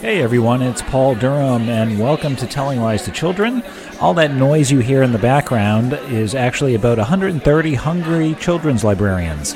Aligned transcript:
Hey 0.00 0.20
everyone, 0.20 0.60
it's 0.60 0.82
Paul 0.82 1.14
Durham, 1.14 1.70
and 1.70 1.98
welcome 1.98 2.36
to 2.36 2.46
Telling 2.46 2.82
Lies 2.82 3.04
to 3.04 3.10
Children. 3.10 3.62
All 3.98 4.12
that 4.12 4.30
noise 4.30 4.70
you 4.70 4.80
hear 4.80 5.02
in 5.02 5.12
the 5.12 5.18
background 5.18 5.94
is 5.94 6.34
actually 6.34 6.74
about 6.74 6.98
130 6.98 7.74
hungry 7.76 8.34
children's 8.34 8.84
librarians. 8.84 9.54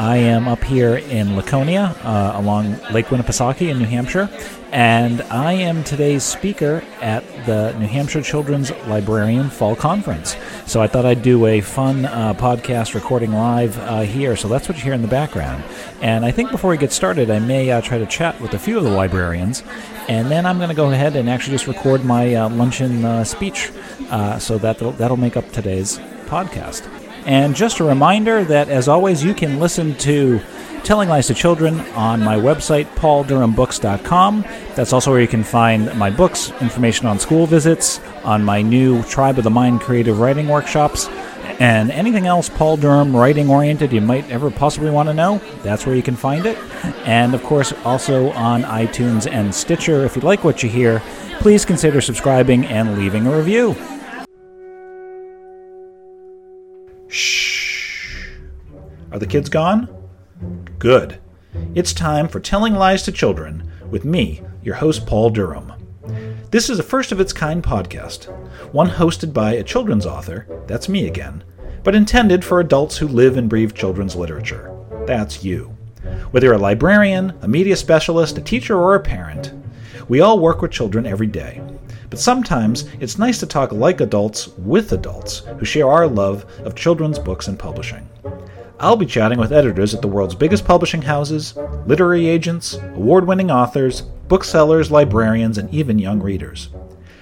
I 0.00 0.16
am 0.16 0.48
up 0.48 0.64
here 0.64 0.96
in 0.96 1.36
Laconia 1.36 1.94
uh, 2.04 2.32
along 2.36 2.80
Lake 2.90 3.08
Winnipesaukee 3.08 3.68
in 3.68 3.78
New 3.78 3.84
Hampshire, 3.84 4.30
and 4.72 5.20
I 5.20 5.52
am 5.52 5.84
today's 5.84 6.24
speaker 6.24 6.82
at 7.02 7.22
the 7.44 7.78
New 7.78 7.86
Hampshire 7.86 8.22
Children's 8.22 8.70
Librarian 8.86 9.50
Fall 9.50 9.76
Conference. 9.76 10.38
So 10.64 10.80
I 10.80 10.86
thought 10.86 11.04
I'd 11.04 11.20
do 11.20 11.44
a 11.44 11.60
fun 11.60 12.06
uh, 12.06 12.32
podcast 12.32 12.94
recording 12.94 13.32
live 13.32 13.76
uh, 13.76 14.00
here. 14.00 14.36
So 14.36 14.48
that's 14.48 14.70
what 14.70 14.78
you 14.78 14.84
hear 14.84 14.94
in 14.94 15.02
the 15.02 15.08
background. 15.08 15.62
And 16.00 16.24
I 16.24 16.30
think 16.30 16.50
before 16.50 16.70
we 16.70 16.78
get 16.78 16.92
started, 16.92 17.30
I 17.30 17.38
may 17.38 17.70
uh, 17.70 17.82
try 17.82 17.98
to 17.98 18.06
chat 18.06 18.40
with 18.40 18.54
a 18.54 18.58
few 18.58 18.78
of 18.78 18.84
the 18.84 18.90
librarians, 18.90 19.62
and 20.08 20.30
then 20.30 20.46
I'm 20.46 20.56
going 20.56 20.70
to 20.70 20.74
go 20.74 20.90
ahead 20.90 21.14
and 21.14 21.28
actually 21.28 21.56
just 21.56 21.66
record 21.66 22.06
my 22.06 22.34
uh, 22.36 22.48
luncheon 22.48 23.04
uh, 23.04 23.24
speech. 23.24 23.70
So 24.38 24.56
that'll, 24.56 24.92
that'll 24.92 25.18
make 25.18 25.36
up 25.36 25.52
today's 25.52 25.98
podcast. 26.24 26.99
And 27.26 27.54
just 27.54 27.80
a 27.80 27.84
reminder 27.84 28.44
that, 28.44 28.68
as 28.68 28.88
always, 28.88 29.22
you 29.22 29.34
can 29.34 29.60
listen 29.60 29.94
to 29.98 30.40
Telling 30.82 31.08
Lies 31.08 31.26
to 31.26 31.34
Children 31.34 31.80
on 31.90 32.22
my 32.22 32.36
website, 32.36 32.86
pauldurhambooks.com. 32.94 34.42
That's 34.74 34.92
also 34.92 35.10
where 35.10 35.20
you 35.20 35.28
can 35.28 35.44
find 35.44 35.94
my 35.98 36.10
books, 36.10 36.50
information 36.60 37.06
on 37.06 37.18
school 37.18 37.46
visits, 37.46 38.00
on 38.24 38.42
my 38.42 38.62
new 38.62 39.02
Tribe 39.04 39.38
of 39.38 39.44
the 39.44 39.50
Mind 39.50 39.80
creative 39.82 40.20
writing 40.20 40.48
workshops, 40.48 41.08
and 41.60 41.90
anything 41.90 42.26
else 42.26 42.48
Paul 42.48 42.78
Durham 42.78 43.14
writing 43.14 43.50
oriented 43.50 43.92
you 43.92 44.00
might 44.00 44.28
ever 44.30 44.50
possibly 44.50 44.90
want 44.90 45.10
to 45.10 45.14
know. 45.14 45.38
That's 45.62 45.84
where 45.84 45.94
you 45.94 46.02
can 46.02 46.16
find 46.16 46.46
it. 46.46 46.56
And 47.06 47.34
of 47.34 47.42
course, 47.42 47.74
also 47.84 48.30
on 48.30 48.62
iTunes 48.62 49.30
and 49.30 49.54
Stitcher. 49.54 50.06
If 50.06 50.16
you 50.16 50.22
like 50.22 50.42
what 50.42 50.62
you 50.62 50.70
hear, 50.70 51.02
please 51.40 51.66
consider 51.66 52.00
subscribing 52.00 52.64
and 52.64 52.96
leaving 52.96 53.26
a 53.26 53.36
review. 53.36 53.76
Are 59.12 59.18
the 59.18 59.26
kids 59.26 59.48
gone? 59.48 59.88
Good. 60.78 61.18
It's 61.74 61.92
time 61.92 62.28
for 62.28 62.38
Telling 62.38 62.74
Lies 62.74 63.02
to 63.02 63.12
Children 63.12 63.68
with 63.90 64.04
me, 64.04 64.40
your 64.62 64.76
host, 64.76 65.04
Paul 65.04 65.30
Durham. 65.30 65.72
This 66.52 66.70
is 66.70 66.78
a 66.78 66.84
first 66.84 67.10
of 67.10 67.18
its 67.18 67.32
kind 67.32 67.60
podcast, 67.60 68.26
one 68.72 68.88
hosted 68.88 69.32
by 69.32 69.54
a 69.54 69.64
children's 69.64 70.06
author, 70.06 70.46
that's 70.68 70.88
me 70.88 71.08
again, 71.08 71.42
but 71.82 71.96
intended 71.96 72.44
for 72.44 72.60
adults 72.60 72.98
who 72.98 73.08
live 73.08 73.36
and 73.36 73.48
breathe 73.50 73.74
children's 73.74 74.14
literature. 74.14 74.72
That's 75.06 75.42
you. 75.42 75.76
Whether 76.30 76.46
you're 76.46 76.54
a 76.54 76.58
librarian, 76.58 77.36
a 77.42 77.48
media 77.48 77.74
specialist, 77.74 78.38
a 78.38 78.40
teacher, 78.40 78.78
or 78.78 78.94
a 78.94 79.00
parent, 79.00 79.52
we 80.08 80.20
all 80.20 80.38
work 80.38 80.62
with 80.62 80.70
children 80.70 81.04
every 81.04 81.26
day. 81.26 81.60
But 82.10 82.20
sometimes 82.20 82.88
it's 83.00 83.18
nice 83.18 83.38
to 83.40 83.46
talk 83.46 83.72
like 83.72 84.00
adults 84.00 84.48
with 84.58 84.92
adults 84.92 85.40
who 85.58 85.64
share 85.64 85.88
our 85.88 86.06
love 86.06 86.44
of 86.64 86.76
children's 86.76 87.18
books 87.18 87.48
and 87.48 87.58
publishing. 87.58 88.08
I'll 88.82 88.96
be 88.96 89.04
chatting 89.04 89.38
with 89.38 89.52
editors 89.52 89.92
at 89.92 90.00
the 90.00 90.08
world's 90.08 90.34
biggest 90.34 90.64
publishing 90.64 91.02
houses, 91.02 91.54
literary 91.84 92.26
agents, 92.26 92.76
award 92.94 93.26
winning 93.26 93.50
authors, 93.50 94.00
booksellers, 94.00 94.90
librarians, 94.90 95.58
and 95.58 95.68
even 95.68 95.98
young 95.98 96.18
readers. 96.22 96.70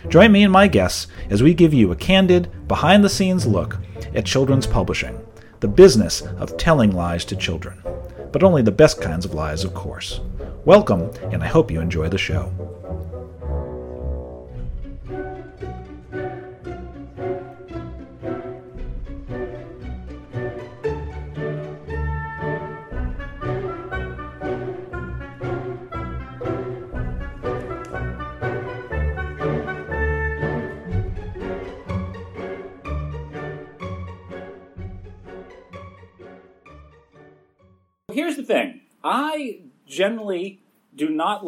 Join 0.08 0.30
me 0.30 0.44
and 0.44 0.52
my 0.52 0.68
guests 0.68 1.08
as 1.30 1.42
we 1.42 1.54
give 1.54 1.74
you 1.74 1.90
a 1.90 1.96
candid, 1.96 2.48
behind 2.68 3.02
the 3.02 3.08
scenes 3.08 3.44
look 3.44 3.76
at 4.14 4.24
children's 4.24 4.68
publishing, 4.68 5.18
the 5.58 5.66
business 5.66 6.22
of 6.22 6.56
telling 6.58 6.92
lies 6.92 7.24
to 7.24 7.34
children. 7.34 7.82
But 8.30 8.44
only 8.44 8.62
the 8.62 8.70
best 8.70 9.02
kinds 9.02 9.24
of 9.24 9.34
lies, 9.34 9.64
of 9.64 9.74
course. 9.74 10.20
Welcome, 10.64 11.10
and 11.32 11.42
I 11.42 11.48
hope 11.48 11.72
you 11.72 11.80
enjoy 11.80 12.08
the 12.08 12.18
show. 12.18 12.52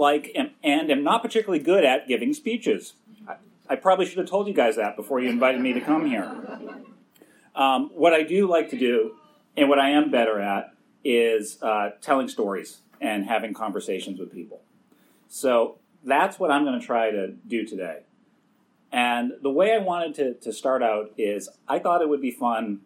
Like 0.00 0.33
and, 0.34 0.50
and 0.65 0.91
am 0.91 1.05
not 1.05 1.22
particularly 1.22 1.62
good 1.62 1.84
at 1.84 2.09
giving 2.09 2.34
speeches. 2.34 2.94
I, 3.28 3.37
I, 3.69 3.77
probably 3.77 4.06
should 4.06 4.19
have 4.19 4.28
told 4.28 4.49
you 4.49 4.55
guys 4.55 4.77
that 4.77 4.97
before 4.97 5.21
you 5.21 5.28
invited 5.28 5.61
me 5.61 5.72
to 5.75 5.81
come 5.81 6.06
here. 6.06 6.25
Um, 7.55 7.91
what 7.94 8.12
I 8.12 8.22
do 8.22 8.49
like 8.49 8.71
to 8.71 8.78
do, 8.78 9.16
and 9.56 9.69
what 9.69 9.78
I 9.78 9.91
am 9.91 10.11
better 10.11 10.41
at, 10.41 10.75
is 11.05 11.62
uh, 11.62 11.91
telling 12.00 12.28
stories 12.28 12.78
and 13.00 13.27
having 13.27 13.55
conversations 13.55 14.19
with 14.19 14.33
people. 14.33 14.62
So 15.28 15.78
that's 16.03 16.38
what 16.38 16.50
I'm 16.50 16.65
going 16.65 16.81
to 16.81 16.84
try 16.84 17.11
to 17.11 17.28
do 17.28 17.67
today. 17.67 18.00
And 18.93 19.32
the 19.43 19.50
way 19.50 19.75
I 19.75 19.78
wanted 19.78 20.15
to, 20.17 20.34
to 20.34 20.53
start 20.53 20.82
out 20.82 21.12
is 21.17 21.49
I 21.69 21.78
thought 21.78 22.03
it 22.03 22.09
would 22.09 22.21
be 22.21 22.31
fun 22.31 22.81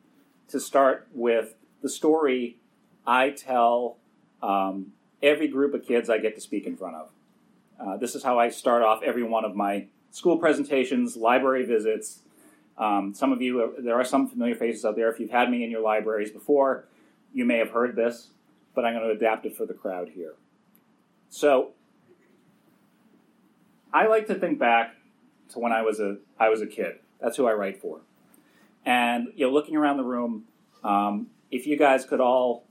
to 0.49 0.61
start 0.61 1.09
with 1.15 1.55
the 1.83 1.89
story 1.89 2.59
I 3.07 3.31
tell 3.31 3.97
um, 4.43 4.93
every 5.25 5.49
group 5.49 5.75
of 5.75 5.85
kids 5.85 6.11
I 6.11 6.19
get 6.19 6.35
to 6.37 6.41
speak 6.41 6.67
in 6.67 6.77
front 6.77 6.97
of. 6.97 7.11
Uh, 7.81 7.97
this 7.97 8.15
is 8.15 8.23
how 8.23 8.39
I 8.39 8.51
start 8.51 8.83
off 8.83 9.03
every 9.03 9.23
one 9.23 9.45
of 9.45 9.57
my 9.57 9.87
school 10.11 10.37
presentations, 10.37 11.17
library 11.17 11.65
visits. 11.65 12.21
Um, 12.79 13.15
some 13.15 13.33
of 13.33 13.43
you, 13.43 13.75
there 13.79 13.99
are 13.99 14.05
some 14.05 14.29
familiar 14.29 14.55
faces 14.55 14.85
out 14.85 14.95
there. 14.95 15.11
If 15.11 15.19
you've 15.19 15.31
had 15.31 15.51
me 15.51 15.65
in 15.65 15.71
your 15.71 15.81
libraries 15.81 16.31
before, 16.31 16.85
you 17.33 17.45
may 17.45 17.59
have 17.59 17.71
heard 17.71 17.97
this, 17.97 18.29
but 18.75 18.85
I'm 18.85 18.95
going 18.95 19.09
to 19.09 19.15
adapt 19.15 19.47
it 19.47 19.57
for 19.57 19.67
the 19.67 19.75
crowd 19.75 20.11
here. 20.11 20.35
So, 21.31 21.71
I 23.93 24.07
like 24.07 24.27
to 24.27 24.35
think 24.35 24.59
back 24.59 24.95
to 25.53 25.59
when 25.59 25.73
I 25.73 25.83
was 25.83 26.01
a 26.01 26.19
I 26.39 26.49
was 26.49 26.61
a 26.61 26.67
kid. 26.67 26.99
That's 27.21 27.37
who 27.37 27.47
I 27.47 27.53
write 27.53 27.81
for. 27.81 28.01
And 28.85 29.29
you 29.35 29.47
know, 29.47 29.53
looking 29.53 29.77
around 29.77 29.97
the 29.97 30.05
room, 30.05 30.45
um, 30.83 31.29
if 31.51 31.67
you 31.67 31.77
guys 31.77 32.05
could 32.05 32.21
all 32.21 32.64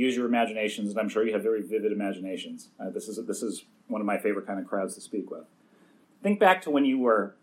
use 0.00 0.16
your 0.16 0.26
imaginations, 0.26 0.90
and 0.90 0.98
I'm 0.98 1.08
sure 1.08 1.26
you 1.26 1.32
have 1.32 1.42
very 1.42 1.62
vivid 1.62 1.92
imaginations. 1.92 2.68
Uh, 2.80 2.90
this 2.90 3.08
is 3.08 3.24
this 3.26 3.42
is 3.42 3.64
one 3.88 4.00
of 4.00 4.06
my 4.06 4.18
favorite 4.18 4.46
kind 4.46 4.58
of 4.58 4.66
crowds 4.66 4.94
to 4.94 5.00
speak 5.00 5.30
with. 5.30 5.44
Think 6.22 6.40
back 6.40 6.62
to 6.62 6.70
when 6.70 6.84
you 6.84 6.98
were 6.98 7.34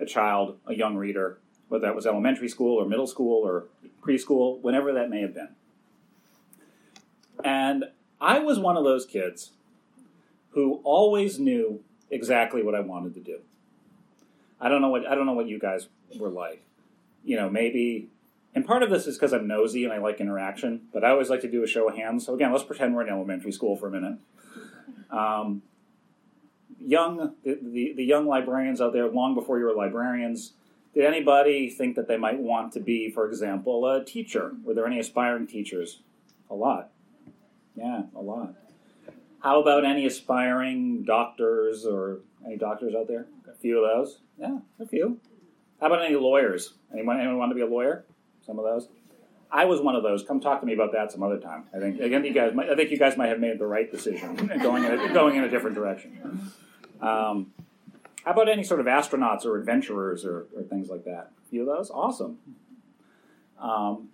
a 0.00 0.06
child, 0.06 0.58
a 0.66 0.74
young 0.74 0.96
reader, 0.96 1.38
whether 1.68 1.86
that 1.86 1.94
was 1.94 2.06
elementary 2.06 2.48
school 2.48 2.76
or 2.76 2.86
middle 2.86 3.06
school 3.06 3.46
or 3.46 3.64
preschool, 4.02 4.60
whenever 4.62 4.92
that 4.92 5.10
may 5.10 5.20
have 5.20 5.34
been. 5.34 5.48
And 7.44 7.84
I 8.20 8.38
was 8.38 8.58
one 8.58 8.76
of 8.76 8.84
those 8.84 9.04
kids 9.04 9.52
who 10.50 10.80
always 10.84 11.38
knew 11.38 11.82
exactly 12.10 12.62
what 12.62 12.74
I 12.74 12.80
wanted 12.80 13.14
to 13.14 13.20
do. 13.20 13.40
I 14.60 14.68
don't 14.68 14.80
know 14.80 14.88
what 14.88 15.06
I 15.06 15.14
don't 15.14 15.26
know 15.26 15.34
what 15.34 15.46
you 15.46 15.58
guys 15.58 15.88
were 16.18 16.30
like. 16.30 16.64
You 17.24 17.36
know, 17.36 17.50
maybe 17.50 18.08
and 18.54 18.66
part 18.66 18.82
of 18.82 18.90
this 18.90 19.06
is 19.06 19.16
because 19.16 19.32
I'm 19.32 19.46
nosy 19.46 19.84
and 19.84 19.92
I 19.92 19.98
like 19.98 20.20
interaction, 20.20 20.82
but 20.92 21.04
I 21.04 21.10
always 21.10 21.30
like 21.30 21.42
to 21.42 21.50
do 21.50 21.62
a 21.62 21.66
show 21.66 21.88
of 21.88 21.96
hands. 21.96 22.26
So 22.26 22.34
again, 22.34 22.52
let's 22.52 22.64
pretend 22.64 22.94
we're 22.94 23.02
in 23.02 23.08
elementary 23.08 23.52
school 23.52 23.76
for 23.76 23.88
a 23.88 23.90
minute. 23.90 24.18
Um, 25.10 25.62
young, 26.78 27.34
the, 27.44 27.58
the, 27.62 27.92
the 27.96 28.04
young 28.04 28.26
librarians 28.26 28.80
out 28.80 28.92
there, 28.92 29.08
long 29.08 29.34
before 29.34 29.58
you 29.58 29.64
were 29.64 29.74
librarians, 29.74 30.52
did 30.94 31.04
anybody 31.04 31.68
think 31.68 31.96
that 31.96 32.08
they 32.08 32.16
might 32.16 32.38
want 32.38 32.72
to 32.72 32.80
be, 32.80 33.10
for 33.10 33.28
example, 33.28 33.86
a 33.86 34.04
teacher? 34.04 34.52
Were 34.64 34.74
there 34.74 34.86
any 34.86 34.98
aspiring 34.98 35.46
teachers? 35.46 36.00
A 36.50 36.54
lot. 36.54 36.90
Yeah, 37.76 38.02
a 38.16 38.20
lot. 38.20 38.54
How 39.40 39.60
about 39.60 39.84
any 39.84 40.06
aspiring 40.06 41.04
doctors 41.04 41.86
or 41.86 42.20
any 42.44 42.56
doctors 42.56 42.94
out 42.94 43.06
there? 43.06 43.26
A 43.48 43.54
few 43.54 43.84
of 43.84 43.88
those? 43.88 44.18
Yeah, 44.38 44.58
a 44.80 44.86
few. 44.86 45.20
How 45.80 45.86
about 45.86 46.04
any 46.04 46.16
lawyers? 46.16 46.74
Anyone, 46.92 47.20
anyone 47.20 47.38
want 47.38 47.50
to 47.50 47.54
be 47.54 47.60
a 47.60 47.66
lawyer? 47.66 48.04
Some 48.48 48.58
of 48.58 48.64
those. 48.64 48.88
I 49.52 49.66
was 49.66 49.80
one 49.80 49.94
of 49.94 50.02
those. 50.02 50.24
Come 50.24 50.40
talk 50.40 50.60
to 50.60 50.66
me 50.66 50.74
about 50.74 50.92
that 50.92 51.12
some 51.12 51.22
other 51.22 51.38
time. 51.38 51.64
I 51.74 51.78
think 51.78 52.00
again, 52.00 52.24
you 52.24 52.32
guys. 52.32 52.54
Might, 52.54 52.70
I 52.70 52.74
think 52.74 52.90
you 52.90 52.98
guys 52.98 53.16
might 53.16 53.28
have 53.28 53.38
made 53.38 53.58
the 53.58 53.66
right 53.66 53.90
decision 53.90 54.34
going 54.62 54.84
in 54.84 54.92
a, 54.92 55.12
going 55.12 55.36
in 55.36 55.44
a 55.44 55.48
different 55.48 55.76
direction. 55.76 56.50
Um, 57.00 57.52
how 58.24 58.32
about 58.32 58.48
any 58.48 58.64
sort 58.64 58.80
of 58.80 58.86
astronauts 58.86 59.44
or 59.44 59.56
adventurers 59.56 60.24
or, 60.24 60.46
or 60.56 60.62
things 60.62 60.88
like 60.90 61.04
that? 61.04 61.30
A 61.46 61.48
few 61.50 61.60
of 61.60 61.66
those, 61.66 61.90
awesome. 61.90 62.38
Um, 63.58 64.08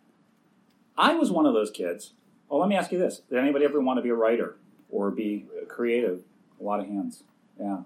I 0.97 1.15
was 1.15 1.31
one 1.31 1.47
of 1.47 1.55
those 1.55 1.71
kids. 1.71 2.13
Well, 2.49 2.61
let 2.61 2.69
me 2.69 2.77
ask 2.77 2.93
you 2.93 2.99
this: 2.99 3.23
Did 3.31 3.39
anybody 3.39 3.65
ever 3.65 3.81
want 3.81 3.99
to 3.99 4.03
be 4.03 4.11
a 4.11 4.15
writer 4.15 4.57
or 4.91 5.11
be 5.11 5.47
creative? 5.69 6.23
A 6.61 6.63
lot 6.63 6.81
of 6.81 6.87
hands. 6.87 7.23
Yeah. 7.59 7.79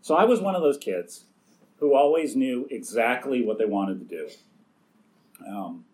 So 0.00 0.16
I 0.16 0.24
was 0.24 0.40
one 0.40 0.54
of 0.54 0.62
those 0.62 0.78
kids 0.78 1.24
who 1.78 1.94
always 1.94 2.34
knew 2.36 2.66
exactly 2.70 3.44
what 3.44 3.58
they 3.58 3.64
wanted 3.64 3.98
to 4.00 4.04
do. 4.04 4.28
Um, 5.46 5.84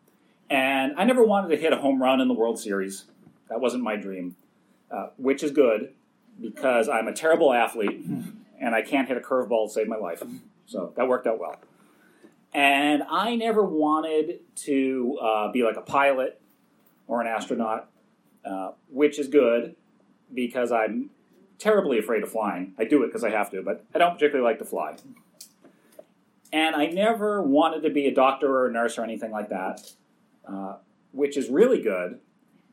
and 0.50 0.94
I 0.96 1.04
never 1.04 1.24
wanted 1.24 1.48
to 1.48 1.56
hit 1.56 1.72
a 1.72 1.76
home 1.76 2.02
run 2.02 2.20
in 2.20 2.28
the 2.28 2.34
World 2.34 2.58
Series. 2.58 3.04
That 3.48 3.60
wasn't 3.60 3.82
my 3.82 3.96
dream, 3.96 4.36
uh, 4.90 5.08
which 5.16 5.42
is 5.42 5.50
good 5.50 5.92
because 6.40 6.88
I'm 6.88 7.08
a 7.08 7.12
terrible 7.12 7.52
athlete 7.52 8.04
and 8.60 8.74
I 8.74 8.82
can't 8.82 9.08
hit 9.08 9.16
a 9.16 9.20
curveball 9.20 9.68
to 9.68 9.72
save 9.72 9.88
my 9.88 9.96
life. 9.96 10.22
So 10.66 10.92
that 10.96 11.08
worked 11.08 11.26
out 11.26 11.38
well. 11.38 11.56
And 12.52 13.02
I 13.10 13.36
never 13.36 13.62
wanted 13.62 14.40
to 14.56 15.18
uh, 15.20 15.52
be 15.52 15.62
like 15.62 15.76
a 15.76 15.82
pilot 15.82 16.40
or 17.06 17.20
an 17.20 17.26
astronaut, 17.26 17.90
uh, 18.44 18.72
which 18.88 19.18
is 19.18 19.28
good 19.28 19.76
because 20.32 20.72
I'm 20.72 21.10
terribly 21.58 21.98
afraid 21.98 22.22
of 22.22 22.30
flying. 22.30 22.74
I 22.78 22.84
do 22.84 23.02
it 23.02 23.08
because 23.08 23.24
I 23.24 23.30
have 23.30 23.50
to, 23.50 23.62
but 23.62 23.84
I 23.94 23.98
don't 23.98 24.14
particularly 24.14 24.48
like 24.48 24.58
to 24.60 24.64
fly. 24.64 24.96
And 26.52 26.74
I 26.74 26.86
never 26.86 27.42
wanted 27.42 27.82
to 27.82 27.90
be 27.90 28.06
a 28.06 28.14
doctor 28.14 28.50
or 28.50 28.68
a 28.68 28.72
nurse 28.72 28.98
or 28.98 29.04
anything 29.04 29.30
like 29.30 29.50
that, 29.50 29.92
uh, 30.46 30.76
which 31.12 31.36
is 31.36 31.48
really 31.48 31.82
good 31.82 32.20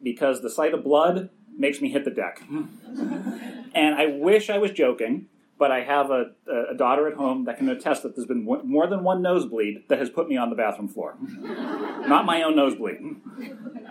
because 0.02 0.42
the 0.42 0.50
sight 0.50 0.74
of 0.74 0.84
blood 0.84 1.30
makes 1.58 1.82
me 1.82 1.90
hit 1.90 2.06
the 2.06 2.12
deck. 2.12 2.42
and 2.50 3.96
I 3.96 4.08
wish 4.08 4.50
I 4.50 4.58
was 4.58 4.72
joking, 4.72 5.28
but 5.58 5.72
I 5.72 5.82
have 5.82 6.12
a, 6.12 6.32
a, 6.72 6.76
daughter 6.76 7.08
at 7.08 7.16
home 7.16 7.46
that 7.46 7.58
can 7.58 7.70
attest 7.70 8.04
that 8.04 8.16
there's 8.16 8.28
been 8.28 8.44
more 8.44 8.88
than 8.88 9.04
one 9.04 9.22
nosebleed 9.22 9.86
that 9.88 10.00
has 10.00 10.10
put 10.10 10.28
me 10.28 10.38
on 10.38 10.50
the 10.50 10.56
bathroom 10.56 10.90
floor. 10.90 11.16
Not 11.40 12.26
my 12.26 12.44
own 12.44 12.56
nosebleed. 12.56 13.00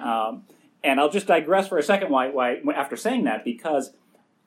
Um, 0.02 0.44
and 0.82 1.00
I'll 1.00 1.10
just 1.10 1.26
digress 1.26 1.68
for 1.68 1.78
a 1.78 1.82
second 1.82 2.10
why, 2.10 2.28
why, 2.28 2.58
after 2.74 2.96
saying 2.96 3.24
that, 3.24 3.44
because 3.44 3.92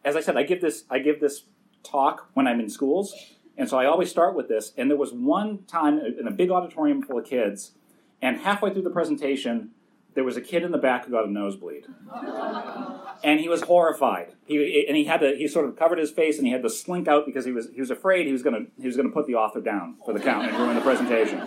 as 0.06 0.16
I 0.16 0.22
said, 0.22 0.38
I 0.38 0.44
give 0.44 0.62
this 0.62 0.86
I 0.90 1.00
give 1.00 1.20
this 1.20 1.44
talk 1.84 2.30
when 2.34 2.48
I'm 2.48 2.60
in 2.60 2.70
schools, 2.70 3.14
and 3.58 3.68
so 3.68 3.78
I 3.78 3.86
always 3.86 4.10
start 4.10 4.36
with 4.36 4.48
this. 4.48 4.72
And 4.78 4.90
there 4.90 4.98
was 4.98 5.12
one 5.12 5.64
time 5.66 6.00
in 6.00 6.28
a 6.28 6.32
big 6.32 6.52
auditorium 6.52 7.02
full 7.02 7.18
of 7.18 7.26
kids, 7.26 7.72
and 8.22 8.38
halfway 8.38 8.72
through 8.72 8.84
the 8.84 8.90
presentation, 8.90 9.72
there 10.14 10.24
was 10.24 10.38
a 10.38 10.42
kid 10.42 10.64
in 10.64 10.72
the 10.72 10.78
back 10.78 11.06
who 11.06 11.12
got 11.12 11.26
a 11.26 11.32
nosebleed, 11.32 11.86
and 13.24 13.40
he 13.40 13.48
was 13.48 13.62
horrified. 13.62 14.34
He 14.46 14.86
and 14.88 14.98
he 14.98 15.06
had 15.06 15.20
to 15.20 15.36
he 15.36 15.48
sort 15.48 15.66
of 15.66 15.78
covered 15.78 16.00
his 16.00 16.10
face 16.10 16.38
and 16.38 16.48
he 16.48 16.54
had 16.54 16.64
to 16.64 16.70
slink 16.70 17.08
out 17.08 17.26
because 17.26 17.46
he 17.46 17.52
was 17.52 17.70
he 17.74 17.80
was 17.80 17.92
afraid 17.92 18.26
he 18.26 18.32
was 18.32 18.42
gonna 18.42 18.66
he 18.80 18.88
was 18.88 18.98
gonna 18.98 19.10
put 19.10 19.28
the 19.28 19.36
author 19.36 19.62
down 19.62 19.98
for 20.04 20.14
the 20.14 20.20
count 20.20 20.50
and 20.50 20.58
ruin 20.58 20.76
the 20.76 20.82
presentation. 20.82 21.40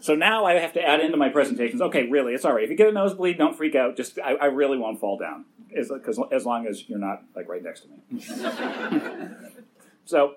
So 0.00 0.16
now 0.16 0.44
I 0.44 0.54
have 0.54 0.72
to 0.72 0.82
add 0.82 0.98
into 0.98 1.16
my 1.16 1.28
presentations. 1.28 1.80
Okay, 1.80 2.08
really, 2.08 2.34
it's 2.34 2.44
all 2.44 2.52
right. 2.52 2.64
If 2.64 2.70
you 2.70 2.76
get 2.76 2.88
a 2.88 2.92
nosebleed, 2.92 3.38
don't 3.38 3.56
freak 3.56 3.76
out. 3.76 3.96
Just 3.96 4.18
I, 4.18 4.34
I 4.34 4.46
really 4.46 4.76
won't 4.76 4.98
fall 4.98 5.16
down, 5.16 5.44
as, 5.76 5.92
as 6.32 6.44
long 6.44 6.66
as 6.66 6.88
you're 6.88 6.98
not 6.98 7.22
like 7.36 7.48
right 7.48 7.62
next 7.62 7.82
to 7.82 7.88
me. 7.88 8.24
so 10.04 10.34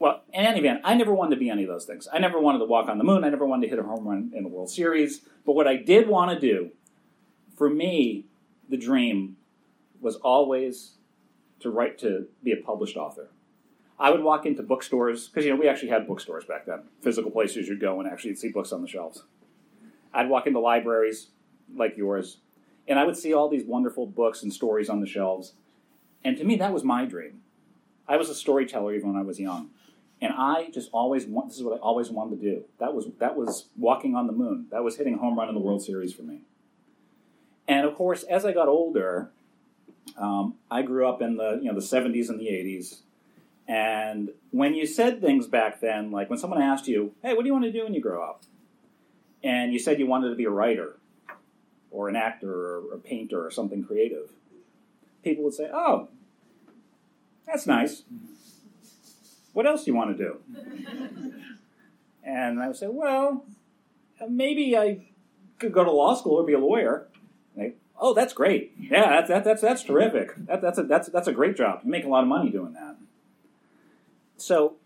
well, 0.00 0.22
in 0.32 0.46
any 0.46 0.60
event, 0.60 0.80
I 0.82 0.94
never 0.94 1.12
wanted 1.12 1.34
to 1.34 1.40
be 1.40 1.50
any 1.50 1.62
of 1.62 1.68
those 1.68 1.84
things. 1.84 2.08
I 2.10 2.18
never 2.18 2.40
wanted 2.40 2.60
to 2.60 2.64
walk 2.64 2.88
on 2.88 2.96
the 2.96 3.04
moon. 3.04 3.22
I 3.22 3.28
never 3.28 3.44
wanted 3.44 3.66
to 3.66 3.68
hit 3.68 3.78
a 3.78 3.82
home 3.82 4.08
run 4.08 4.32
in 4.34 4.42
the 4.42 4.48
World 4.48 4.70
Series. 4.70 5.20
But 5.44 5.52
what 5.52 5.68
I 5.68 5.76
did 5.76 6.08
want 6.08 6.32
to 6.32 6.40
do, 6.40 6.70
for 7.54 7.68
me, 7.68 8.24
the 8.66 8.78
dream 8.78 9.36
was 10.00 10.16
always 10.16 10.92
to 11.60 11.70
write 11.70 11.98
to 11.98 12.28
be 12.42 12.50
a 12.50 12.56
published 12.56 12.96
author. 12.96 13.28
I 13.98 14.10
would 14.10 14.22
walk 14.22 14.46
into 14.46 14.62
bookstores 14.62 15.28
because 15.28 15.44
you 15.44 15.50
know 15.50 15.60
we 15.60 15.68
actually 15.68 15.90
had 15.90 16.08
bookstores 16.08 16.46
back 16.46 16.64
then, 16.64 16.84
physical 17.02 17.30
places 17.30 17.68
you'd 17.68 17.80
go 17.80 18.00
and 18.00 18.10
actually 18.10 18.34
see 18.36 18.48
books 18.48 18.72
on 18.72 18.80
the 18.80 18.88
shelves. 18.88 19.24
I'd 20.14 20.30
walk 20.30 20.46
into 20.46 20.60
libraries 20.60 21.28
like 21.76 21.98
yours, 21.98 22.38
and 22.88 22.98
I 22.98 23.04
would 23.04 23.18
see 23.18 23.34
all 23.34 23.50
these 23.50 23.64
wonderful 23.64 24.06
books 24.06 24.42
and 24.42 24.50
stories 24.50 24.88
on 24.88 25.00
the 25.00 25.06
shelves. 25.06 25.52
And 26.24 26.38
to 26.38 26.44
me, 26.44 26.56
that 26.56 26.72
was 26.72 26.82
my 26.82 27.04
dream. 27.04 27.42
I 28.08 28.16
was 28.16 28.30
a 28.30 28.34
storyteller 28.34 28.94
even 28.94 29.12
when 29.12 29.20
I 29.20 29.24
was 29.24 29.38
young. 29.38 29.68
And 30.22 30.32
I 30.36 30.68
just 30.70 30.90
always 30.92 31.26
want 31.26 31.48
this 31.48 31.56
is 31.56 31.62
what 31.62 31.74
I 31.74 31.78
always 31.78 32.10
wanted 32.10 32.40
to 32.40 32.50
do. 32.50 32.64
That 32.78 32.94
was 32.94 33.06
that 33.18 33.36
was 33.36 33.66
walking 33.76 34.14
on 34.14 34.26
the 34.26 34.32
moon. 34.32 34.66
That 34.70 34.84
was 34.84 34.96
hitting 34.96 35.18
home 35.18 35.38
run 35.38 35.48
in 35.48 35.54
the 35.54 35.60
World 35.60 35.82
Series 35.82 36.12
for 36.12 36.22
me. 36.22 36.42
And 37.66 37.86
of 37.86 37.94
course, 37.94 38.22
as 38.24 38.44
I 38.44 38.52
got 38.52 38.68
older, 38.68 39.30
um, 40.18 40.56
I 40.70 40.82
grew 40.82 41.08
up 41.08 41.22
in 41.22 41.36
the 41.36 41.58
you 41.62 41.72
know 41.72 41.74
the 41.74 41.86
70s 41.86 42.28
and 42.28 42.38
the 42.38 42.46
80s. 42.46 43.00
And 43.66 44.30
when 44.50 44.74
you 44.74 44.86
said 44.86 45.20
things 45.20 45.46
back 45.46 45.80
then, 45.80 46.10
like 46.10 46.28
when 46.28 46.38
someone 46.38 46.60
asked 46.60 46.86
you, 46.88 47.14
"Hey, 47.22 47.34
what 47.34 47.42
do 47.42 47.46
you 47.46 47.52
want 47.52 47.64
to 47.64 47.72
do 47.72 47.84
when 47.84 47.94
you 47.94 48.00
grow 48.00 48.22
up?" 48.22 48.42
and 49.42 49.72
you 49.72 49.78
said 49.78 49.98
you 49.98 50.06
wanted 50.06 50.30
to 50.30 50.34
be 50.34 50.44
a 50.44 50.50
writer, 50.50 50.96
or 51.90 52.08
an 52.08 52.16
actor, 52.16 52.52
or 52.52 52.94
a 52.94 52.98
painter, 52.98 53.44
or 53.44 53.50
something 53.50 53.82
creative, 53.82 54.30
people 55.24 55.44
would 55.44 55.54
say, 55.54 55.68
"Oh, 55.72 56.08
that's 57.46 57.66
nice." 57.66 58.02
What 59.52 59.66
else 59.66 59.84
do 59.84 59.90
you 59.90 59.96
want 59.96 60.16
to 60.16 60.24
do? 60.24 60.40
and 62.24 62.60
I 62.60 62.68
would 62.68 62.76
say, 62.76 62.86
Well, 62.88 63.44
maybe 64.28 64.76
I 64.76 65.06
could 65.58 65.72
go 65.72 65.84
to 65.84 65.90
law 65.90 66.14
school 66.14 66.34
or 66.34 66.44
be 66.44 66.52
a 66.52 66.58
lawyer. 66.58 67.08
They, 67.56 67.74
oh, 67.98 68.14
that's 68.14 68.32
great. 68.32 68.72
Yeah, 68.78 69.08
that's, 69.08 69.28
that, 69.28 69.44
that's, 69.44 69.62
that's 69.62 69.82
terrific. 69.82 70.34
That, 70.46 70.62
that's, 70.62 70.78
a, 70.78 70.84
that's, 70.84 71.08
that's 71.08 71.28
a 71.28 71.32
great 71.32 71.56
job. 71.56 71.80
You 71.84 71.90
make 71.90 72.04
a 72.04 72.08
lot 72.08 72.22
of 72.22 72.28
money 72.28 72.50
doing 72.50 72.72
that. 72.74 72.96
So, 74.36 74.76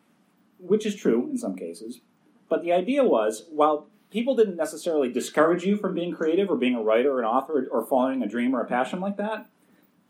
which 0.59 0.85
is 0.85 0.95
true 0.95 1.29
in 1.31 1.39
some 1.39 1.55
cases. 1.55 2.01
But 2.49 2.63
the 2.63 2.73
idea 2.73 3.05
was, 3.05 3.45
while 3.51 3.89
people 4.11 4.35
didn't 4.35 4.57
necessarily 4.57 5.11
discourage 5.11 5.65
you 5.65 5.77
from 5.77 5.95
being 5.95 6.13
creative 6.13 6.51
or 6.51 6.57
being 6.57 6.75
a 6.75 6.83
writer 6.83 7.13
or 7.13 7.21
an 7.21 7.25
author 7.25 7.67
or 7.71 7.87
following 7.87 8.23
a 8.23 8.29
dream 8.29 8.55
or 8.55 8.61
a 8.61 8.67
passion 8.67 9.01
like 9.01 9.17
that, 9.17 9.47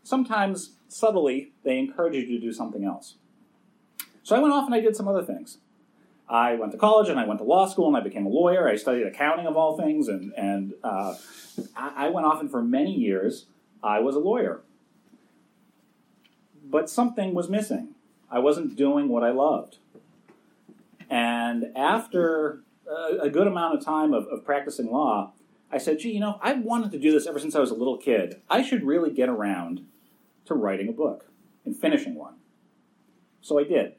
sometimes 0.03 0.75
subtly 0.87 1.53
they 1.63 1.77
encourage 1.77 2.15
you 2.15 2.25
to 2.25 2.39
do 2.39 2.51
something 2.51 2.83
else. 2.83 3.15
So 4.25 4.35
I 4.35 4.39
went 4.39 4.55
off 4.55 4.65
and 4.65 4.73
I 4.73 4.79
did 4.79 4.95
some 4.95 5.07
other 5.07 5.23
things. 5.23 5.59
I 6.27 6.55
went 6.55 6.71
to 6.71 6.79
college 6.79 7.09
and 7.09 7.19
I 7.19 7.27
went 7.27 7.39
to 7.41 7.43
law 7.43 7.67
school 7.67 7.87
and 7.87 7.95
I 7.95 7.99
became 7.99 8.25
a 8.25 8.29
lawyer. 8.29 8.67
I 8.67 8.75
studied 8.75 9.05
accounting 9.05 9.45
of 9.45 9.55
all 9.55 9.77
things, 9.77 10.07
and 10.07 10.33
and 10.35 10.73
uh, 10.83 11.13
I, 11.75 12.07
I 12.07 12.09
went 12.09 12.25
off 12.25 12.41
and 12.41 12.49
for 12.49 12.63
many 12.63 12.91
years 12.91 13.45
I 13.83 13.99
was 13.99 14.15
a 14.15 14.19
lawyer. 14.19 14.61
But 16.63 16.89
something 16.89 17.35
was 17.35 17.49
missing. 17.49 17.89
I 18.31 18.39
wasn't 18.39 18.75
doing 18.75 19.09
what 19.09 19.23
I 19.23 19.29
loved. 19.29 19.77
And 21.07 21.65
after 21.75 22.63
a, 22.89 23.25
a 23.25 23.29
good 23.29 23.45
amount 23.45 23.77
of 23.77 23.85
time 23.85 24.11
of, 24.11 24.25
of 24.25 24.43
practicing 24.43 24.91
law, 24.91 25.33
I 25.71 25.77
said, 25.77 25.99
gee, 25.99 26.13
you 26.13 26.19
know, 26.19 26.39
I've 26.41 26.63
wanted 26.63 26.91
to 26.93 26.97
do 26.97 27.11
this 27.11 27.27
ever 27.27 27.39
since 27.39 27.53
I 27.55 27.59
was 27.59 27.69
a 27.69 27.75
little 27.75 27.97
kid. 27.97 28.41
I 28.49 28.63
should 28.63 28.83
really 28.83 29.11
get 29.11 29.29
around 29.29 29.85
to 30.45 30.55
writing 30.55 30.89
a 30.89 30.91
book 30.91 31.29
and 31.63 31.77
finishing 31.77 32.15
one. 32.15 32.33
So 33.41 33.59
I 33.59 33.63
did. 33.63 33.93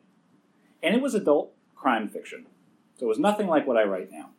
And 0.83 0.95
it 0.95 1.03
was 1.03 1.15
adult 1.15 1.53
crime 1.75 2.09
fiction. 2.09 2.47
So 2.99 3.07
it 3.07 3.09
was 3.09 3.19
nothing 3.19 3.47
like 3.47 3.67
what 3.67 3.77
I 3.77 3.85
write 3.85 4.11
now. 4.11 4.31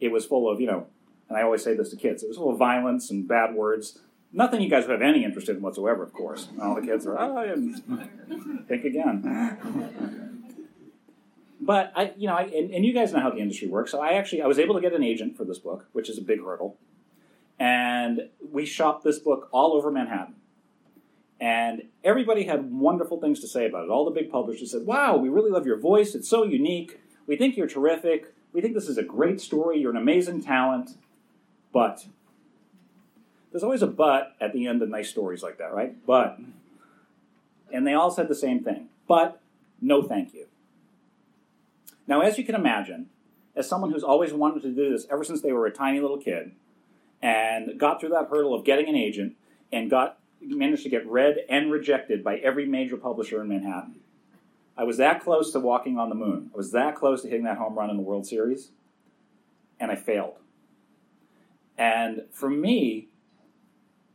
It 0.00 0.12
was 0.12 0.26
full 0.26 0.50
of, 0.50 0.60
you 0.60 0.66
know, 0.66 0.86
and 1.28 1.38
I 1.38 1.42
always 1.42 1.64
say 1.64 1.74
this 1.74 1.90
to 1.90 1.96
kids, 1.96 2.22
it 2.22 2.28
was 2.28 2.36
full 2.36 2.50
of 2.50 2.58
violence 2.58 3.10
and 3.10 3.26
bad 3.26 3.54
words. 3.54 3.98
Nothing 4.32 4.60
you 4.60 4.68
guys 4.68 4.86
would 4.86 4.92
have 4.92 5.02
any 5.02 5.24
interest 5.24 5.48
in 5.48 5.62
whatsoever, 5.62 6.02
of 6.02 6.12
course. 6.12 6.48
All 6.60 6.74
the 6.74 6.82
kids 6.82 7.06
are, 7.06 7.18
oh, 7.18 7.74
think 8.68 8.84
again. 8.84 10.42
But 11.60 11.92
I, 11.96 12.12
you 12.16 12.28
know, 12.28 12.34
I, 12.34 12.42
and, 12.42 12.70
and 12.70 12.84
you 12.84 12.92
guys 12.92 13.12
know 13.12 13.20
how 13.20 13.30
the 13.30 13.38
industry 13.38 13.66
works. 13.66 13.90
So 13.90 14.00
I 14.00 14.12
actually, 14.12 14.42
I 14.42 14.46
was 14.46 14.58
able 14.58 14.74
to 14.74 14.80
get 14.80 14.92
an 14.92 15.02
agent 15.02 15.36
for 15.36 15.44
this 15.44 15.58
book, 15.58 15.86
which 15.92 16.10
is 16.10 16.18
a 16.18 16.22
big 16.22 16.44
hurdle. 16.44 16.76
And 17.58 18.28
we 18.52 18.66
shopped 18.66 19.02
this 19.02 19.18
book 19.18 19.48
all 19.52 19.72
over 19.72 19.90
Manhattan. 19.90 20.34
And 21.40 21.82
everybody 22.02 22.44
had 22.44 22.72
wonderful 22.72 23.20
things 23.20 23.40
to 23.40 23.48
say 23.48 23.66
about 23.66 23.84
it. 23.84 23.90
All 23.90 24.04
the 24.04 24.10
big 24.10 24.30
publishers 24.30 24.70
said, 24.70 24.86
Wow, 24.86 25.16
we 25.16 25.28
really 25.28 25.50
love 25.50 25.66
your 25.66 25.78
voice. 25.78 26.14
It's 26.14 26.28
so 26.28 26.44
unique. 26.44 27.00
We 27.26 27.36
think 27.36 27.56
you're 27.56 27.66
terrific. 27.66 28.32
We 28.52 28.60
think 28.60 28.74
this 28.74 28.88
is 28.88 28.96
a 28.96 29.02
great 29.02 29.40
story. 29.40 29.78
You're 29.78 29.90
an 29.90 29.96
amazing 29.96 30.42
talent. 30.42 30.92
But 31.72 32.06
there's 33.50 33.62
always 33.62 33.82
a 33.82 33.86
but 33.86 34.34
at 34.40 34.52
the 34.52 34.66
end 34.66 34.80
of 34.80 34.88
nice 34.88 35.10
stories 35.10 35.42
like 35.42 35.58
that, 35.58 35.74
right? 35.74 35.94
But. 36.06 36.38
And 37.72 37.86
they 37.86 37.94
all 37.94 38.10
said 38.10 38.28
the 38.28 38.34
same 38.34 38.62
thing. 38.62 38.88
But 39.06 39.40
no 39.80 40.02
thank 40.02 40.32
you. 40.32 40.46
Now, 42.06 42.20
as 42.20 42.38
you 42.38 42.44
can 42.44 42.54
imagine, 42.54 43.10
as 43.54 43.68
someone 43.68 43.90
who's 43.90 44.04
always 44.04 44.32
wanted 44.32 44.62
to 44.62 44.70
do 44.70 44.90
this 44.90 45.06
ever 45.10 45.24
since 45.24 45.40
they 45.40 45.52
were 45.52 45.66
a 45.66 45.72
tiny 45.72 46.00
little 46.00 46.18
kid, 46.18 46.52
and 47.20 47.78
got 47.78 48.00
through 48.00 48.10
that 48.10 48.28
hurdle 48.30 48.54
of 48.54 48.64
getting 48.64 48.88
an 48.88 48.94
agent, 48.94 49.34
and 49.72 49.90
got 49.90 50.18
managed 50.46 50.82
to 50.84 50.88
get 50.88 51.06
read 51.06 51.38
and 51.48 51.70
rejected 51.70 52.22
by 52.22 52.36
every 52.36 52.66
major 52.66 52.96
publisher 52.96 53.40
in 53.40 53.48
Manhattan. 53.48 54.00
I 54.76 54.84
was 54.84 54.98
that 54.98 55.22
close 55.22 55.52
to 55.52 55.60
walking 55.60 55.98
on 55.98 56.08
the 56.08 56.14
moon. 56.14 56.50
I 56.52 56.56
was 56.56 56.72
that 56.72 56.94
close 56.94 57.22
to 57.22 57.28
hitting 57.28 57.44
that 57.44 57.56
home 57.56 57.76
run 57.76 57.90
in 57.90 57.96
the 57.96 58.02
World 58.02 58.26
Series, 58.26 58.70
and 59.80 59.90
I 59.90 59.96
failed. 59.96 60.36
And 61.78 62.22
for 62.30 62.50
me, 62.50 63.08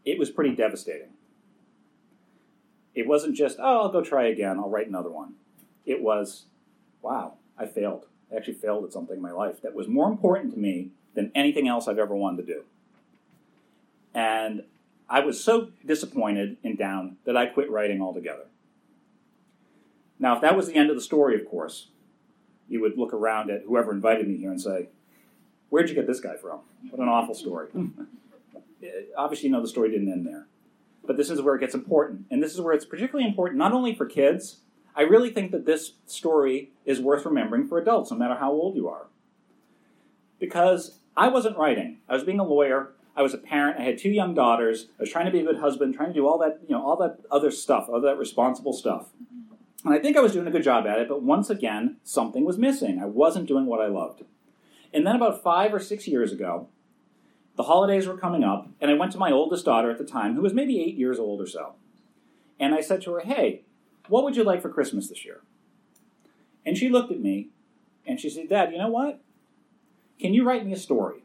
it 0.05 0.19
was 0.19 0.29
pretty 0.29 0.55
devastating. 0.55 1.09
It 2.93 3.07
wasn't 3.07 3.35
just, 3.35 3.57
oh, 3.59 3.83
I'll 3.83 3.91
go 3.91 4.03
try 4.03 4.27
again, 4.27 4.59
I'll 4.59 4.69
write 4.69 4.88
another 4.88 5.09
one. 5.09 5.33
It 5.85 6.01
was, 6.01 6.45
wow, 7.01 7.35
I 7.57 7.65
failed. 7.65 8.05
I 8.31 8.35
actually 8.35 8.55
failed 8.55 8.85
at 8.85 8.93
something 8.93 9.15
in 9.15 9.21
my 9.21 9.31
life 9.31 9.61
that 9.61 9.73
was 9.73 9.88
more 9.88 10.09
important 10.09 10.53
to 10.53 10.59
me 10.59 10.91
than 11.13 11.31
anything 11.35 11.67
else 11.67 11.88
I've 11.88 12.00
ever 12.00 12.15
wanted 12.15 12.45
to 12.45 12.53
do. 12.53 12.63
And 14.13 14.63
I 15.12 15.20
was 15.20 15.44
so 15.44 15.72
disappointed 15.86 16.56
and 16.63 16.77
down 16.77 17.18
that 17.25 17.36
I 17.36 17.46
quit 17.48 17.70
writing 17.70 18.01
altogether. 18.01 18.46
Now, 20.20 20.36
if 20.36 20.41
that 20.41 20.56
was 20.56 20.68
the 20.68 20.75
end 20.75 20.89
of 20.89 20.96
the 20.96 21.01
story, 21.01 21.36
of 21.36 21.46
course, 21.46 21.88
you 22.70 22.80
would 22.80 22.98
look 22.98 23.13
around 23.13 23.50
at 23.51 23.63
whoever 23.68 23.91
invited 23.91 24.27
me 24.27 24.38
here 24.38 24.51
and 24.51 24.62
say, 24.62 24.88
Where'd 25.70 25.89
you 25.89 25.96
get 25.96 26.08
this 26.08 26.22
guy 26.22 26.36
from? 26.38 26.62
What 26.89 27.01
an 27.01 27.10
awful 27.10 27.36
story. 27.36 27.68
Hmm. 27.68 27.88
Eh, 28.84 28.88
obviously, 29.15 29.48
you 29.48 29.53
know 29.53 29.62
the 29.62 29.68
story 29.68 29.91
didn't 29.91 30.12
end 30.12 30.25
there. 30.25 30.48
but 31.06 31.15
this 31.15 31.30
is 31.30 31.39
where 31.39 31.53
it 31.53 31.60
gets 31.60 31.75
important. 31.75 32.25
And 32.32 32.41
this 32.41 32.51
is 32.51 32.62
where 32.62 32.74
it's 32.74 32.84
particularly 32.84 33.30
important 33.30 33.60
not 33.60 33.74
only 33.74 33.94
for 33.94 34.08
kids, 34.08 34.62
I 34.96 35.01
really 35.01 35.30
think 35.30 35.51
that 35.51 35.68
this 35.68 35.94
story 36.08 36.72
is 36.84 37.00
worth 37.00 37.24
remembering 37.24 37.68
for 37.68 37.77
adults, 37.77 38.10
no 38.10 38.18
matter 38.18 38.34
how 38.36 38.51
old 38.51 38.75
you 38.75 38.88
are. 38.89 39.06
Because 40.39 40.98
I 41.15 41.27
wasn't 41.27 41.58
writing. 41.58 42.00
I 42.10 42.15
was 42.15 42.24
being 42.24 42.39
a 42.39 42.44
lawyer. 42.44 42.94
I 43.15 43.22
was 43.22 43.34
a 43.34 43.38
parent. 43.38 43.80
I 43.80 43.84
had 43.84 43.98
two 43.98 44.10
young 44.10 44.34
daughters. 44.34 44.88
I 44.98 45.03
was 45.03 45.12
trying 45.12 45.25
to 45.25 45.32
be 45.32 45.39
a 45.39 45.46
good 45.46 45.60
husband, 45.60 45.94
trying 45.94 46.10
to 46.10 46.13
do 46.13 46.27
all 46.27 46.38
that, 46.39 46.60
you 46.68 46.75
know, 46.75 46.86
all 46.86 46.96
that 46.98 47.20
other 47.30 47.51
stuff, 47.51 47.88
all 47.89 48.00
that 48.01 48.18
responsible 48.18 48.74
stuff. 48.74 49.10
And 49.84 49.94
I 49.94 50.00
think 50.00 50.15
I 50.15 50.22
was 50.22 50.34
doing 50.34 50.48
a 50.48 50.51
good 50.51 50.63
job 50.63 50.86
at 50.86 51.00
it, 51.00 51.10
but 51.10 51.24
once 51.24 51.50
again, 51.50 51.98
something 52.03 52.46
was 52.46 52.58
missing. 52.58 53.00
I 53.01 53.06
wasn't 53.06 53.48
doing 53.48 53.65
what 53.65 53.82
I 53.82 53.88
loved. 53.88 54.24
And 54.94 55.06
then 55.06 55.15
about 55.15 55.41
five 55.41 55.74
or 55.74 55.80
six 55.80 56.08
years 56.08 56.32
ago, 56.32 56.68
the 57.58 57.63
holidays 57.63 58.08
were 58.08 58.18
coming 58.18 58.44
up, 58.44 58.70
and 58.80 58.89
I 58.89 58.94
went 58.94 59.12
to 59.13 59.18
my 59.18 59.32
oldest 59.32 59.65
daughter 59.65 59.91
at 59.91 59.98
the 59.98 60.06
time, 60.06 60.36
who 60.36 60.41
was 60.41 60.53
maybe 60.53 60.82
eight 60.82 60.96
years 60.96 61.20
old 61.20 61.41
or 61.41 61.48
so. 61.48 61.74
And 62.60 62.74
I 62.74 62.82
said 62.82 63.01
to 63.03 63.13
her, 63.13 63.22
Hey, 63.22 63.63
what 64.08 64.24
would 64.24 64.36
you 64.36 64.44
like 64.44 64.62
for 64.62 64.70
Christmas 64.70 65.10
this 65.10 65.25
year? 65.25 65.41
And 66.65 66.77
she 66.77 66.89
looked 66.89 67.12
at 67.12 67.20
me 67.20 67.50
and 68.06 68.20
she 68.20 68.30
said, 68.30 68.50
Dad, 68.50 68.72
you 68.72 68.77
know 68.77 68.88
what? 68.88 69.22
Can 70.20 70.34
you 70.34 70.44
write 70.44 70.65
me 70.65 70.74
a 70.74 70.77
story? 70.77 71.24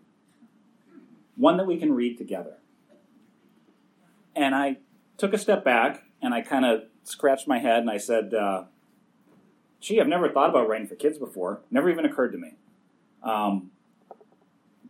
One 1.36 1.56
that 1.58 1.66
we 1.66 1.78
can 1.78 1.92
read 1.92 2.18
together. 2.18 2.58
And 4.34 4.54
I 4.54 4.78
took 5.16 5.32
a 5.32 5.38
step 5.38 5.64
back 5.64 6.04
and 6.22 6.34
I 6.34 6.42
kind 6.42 6.64
of 6.64 6.84
scratched 7.04 7.46
my 7.46 7.58
head 7.58 7.80
and 7.80 7.90
I 7.90 7.98
said, 7.98 8.34
uh, 8.34 8.64
Gee, 9.80 10.00
I've 10.00 10.08
never 10.08 10.28
thought 10.28 10.50
about 10.50 10.68
writing 10.68 10.86
for 10.86 10.96
kids 10.96 11.18
before. 11.18 11.60
Never 11.70 11.90
even 11.90 12.04
occurred 12.04 12.32
to 12.32 12.38
me. 12.38 12.54
Um, 13.22 13.70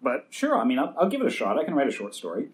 but 0.03 0.27
sure, 0.31 0.59
I 0.59 0.65
mean, 0.65 0.79
I'll, 0.79 0.95
I'll, 0.99 1.09
give 1.09 1.21
it 1.21 1.27
a 1.27 1.31
shot. 1.31 1.59
I 1.59 1.65
can 1.65 1.75
write 1.75 1.89
a 1.89 1.93
short 1.93 2.15
story. 2.15 2.49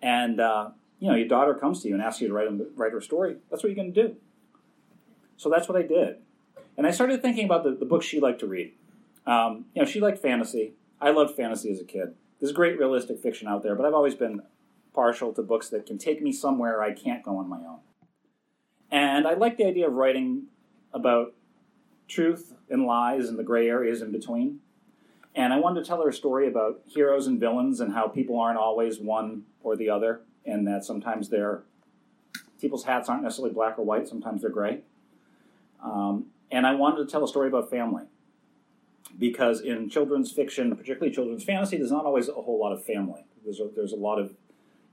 And, 0.00 0.40
uh, 0.40 0.70
you 1.00 1.08
know, 1.08 1.16
your 1.16 1.28
daughter 1.28 1.54
comes 1.54 1.82
to 1.82 1.88
you 1.88 1.94
and 1.94 2.02
asks 2.02 2.20
you 2.20 2.28
to 2.28 2.34
write, 2.34 2.48
write 2.76 2.92
her 2.92 3.00
story. 3.00 3.36
That's 3.50 3.62
what 3.62 3.70
you're 3.70 3.76
going 3.76 3.92
to 3.92 4.08
do. 4.08 4.16
So 5.36 5.50
that's 5.50 5.68
what 5.68 5.76
I 5.76 5.82
did. 5.82 6.16
And 6.76 6.86
I 6.86 6.90
started 6.90 7.22
thinking 7.22 7.44
about 7.44 7.64
the, 7.64 7.72
the 7.72 7.84
books 7.84 8.06
she 8.06 8.20
liked 8.20 8.40
to 8.40 8.46
read. 8.46 8.72
Um, 9.26 9.66
you 9.74 9.82
know, 9.82 9.88
she 9.88 10.00
liked 10.00 10.18
fantasy. 10.18 10.74
I 11.00 11.10
loved 11.10 11.34
fantasy 11.36 11.70
as 11.72 11.80
a 11.80 11.84
kid. 11.84 12.14
There's 12.40 12.52
great 12.52 12.78
realistic 12.78 13.20
fiction 13.20 13.48
out 13.48 13.62
there, 13.62 13.74
but 13.74 13.86
I've 13.86 13.94
always 13.94 14.14
been 14.14 14.42
partial 14.92 15.32
to 15.32 15.42
books 15.42 15.68
that 15.70 15.86
can 15.86 15.98
take 15.98 16.22
me 16.22 16.32
somewhere 16.32 16.82
I 16.82 16.92
can't 16.92 17.22
go 17.22 17.38
on 17.38 17.48
my 17.48 17.58
own. 17.58 17.80
And 18.90 19.26
I 19.26 19.34
like 19.34 19.56
the 19.56 19.66
idea 19.66 19.88
of 19.88 19.94
writing 19.94 20.44
about 20.92 21.34
truth 22.06 22.54
and 22.70 22.86
lies 22.86 23.28
and 23.28 23.38
the 23.38 23.42
gray 23.42 23.68
areas 23.68 24.02
in 24.02 24.12
between. 24.12 24.60
And 25.34 25.52
I 25.52 25.58
wanted 25.58 25.80
to 25.80 25.86
tell 25.86 26.00
her 26.02 26.08
a 26.08 26.12
story 26.12 26.46
about 26.46 26.80
heroes 26.86 27.26
and 27.26 27.40
villains 27.40 27.80
and 27.80 27.92
how 27.92 28.06
people 28.06 28.38
aren't 28.38 28.58
always 28.58 29.00
one 29.00 29.44
or 29.62 29.74
the 29.76 29.90
other, 29.90 30.20
and 30.46 30.66
that 30.68 30.84
sometimes 30.84 31.28
they're 31.28 31.62
people's 32.60 32.84
hats 32.84 33.08
aren't 33.08 33.22
necessarily 33.22 33.52
black 33.52 33.78
or 33.78 33.84
white, 33.84 34.08
sometimes 34.08 34.42
they're 34.42 34.50
gray. 34.50 34.80
Um, 35.82 36.26
and 36.50 36.66
I 36.66 36.74
wanted 36.74 37.04
to 37.04 37.06
tell 37.10 37.24
a 37.24 37.28
story 37.28 37.48
about 37.48 37.68
family 37.68 38.04
because 39.18 39.60
in 39.60 39.88
children's 39.88 40.32
fiction, 40.32 40.74
particularly 40.74 41.14
children's 41.14 41.44
fantasy, 41.44 41.76
there's 41.76 41.92
not 41.92 42.04
always 42.04 42.28
a 42.28 42.32
whole 42.32 42.58
lot 42.58 42.72
of 42.72 42.84
family. 42.84 43.24
There's 43.44 43.60
a, 43.60 43.68
there's 43.74 43.92
a 43.92 43.96
lot 43.96 44.18
of, 44.18 44.34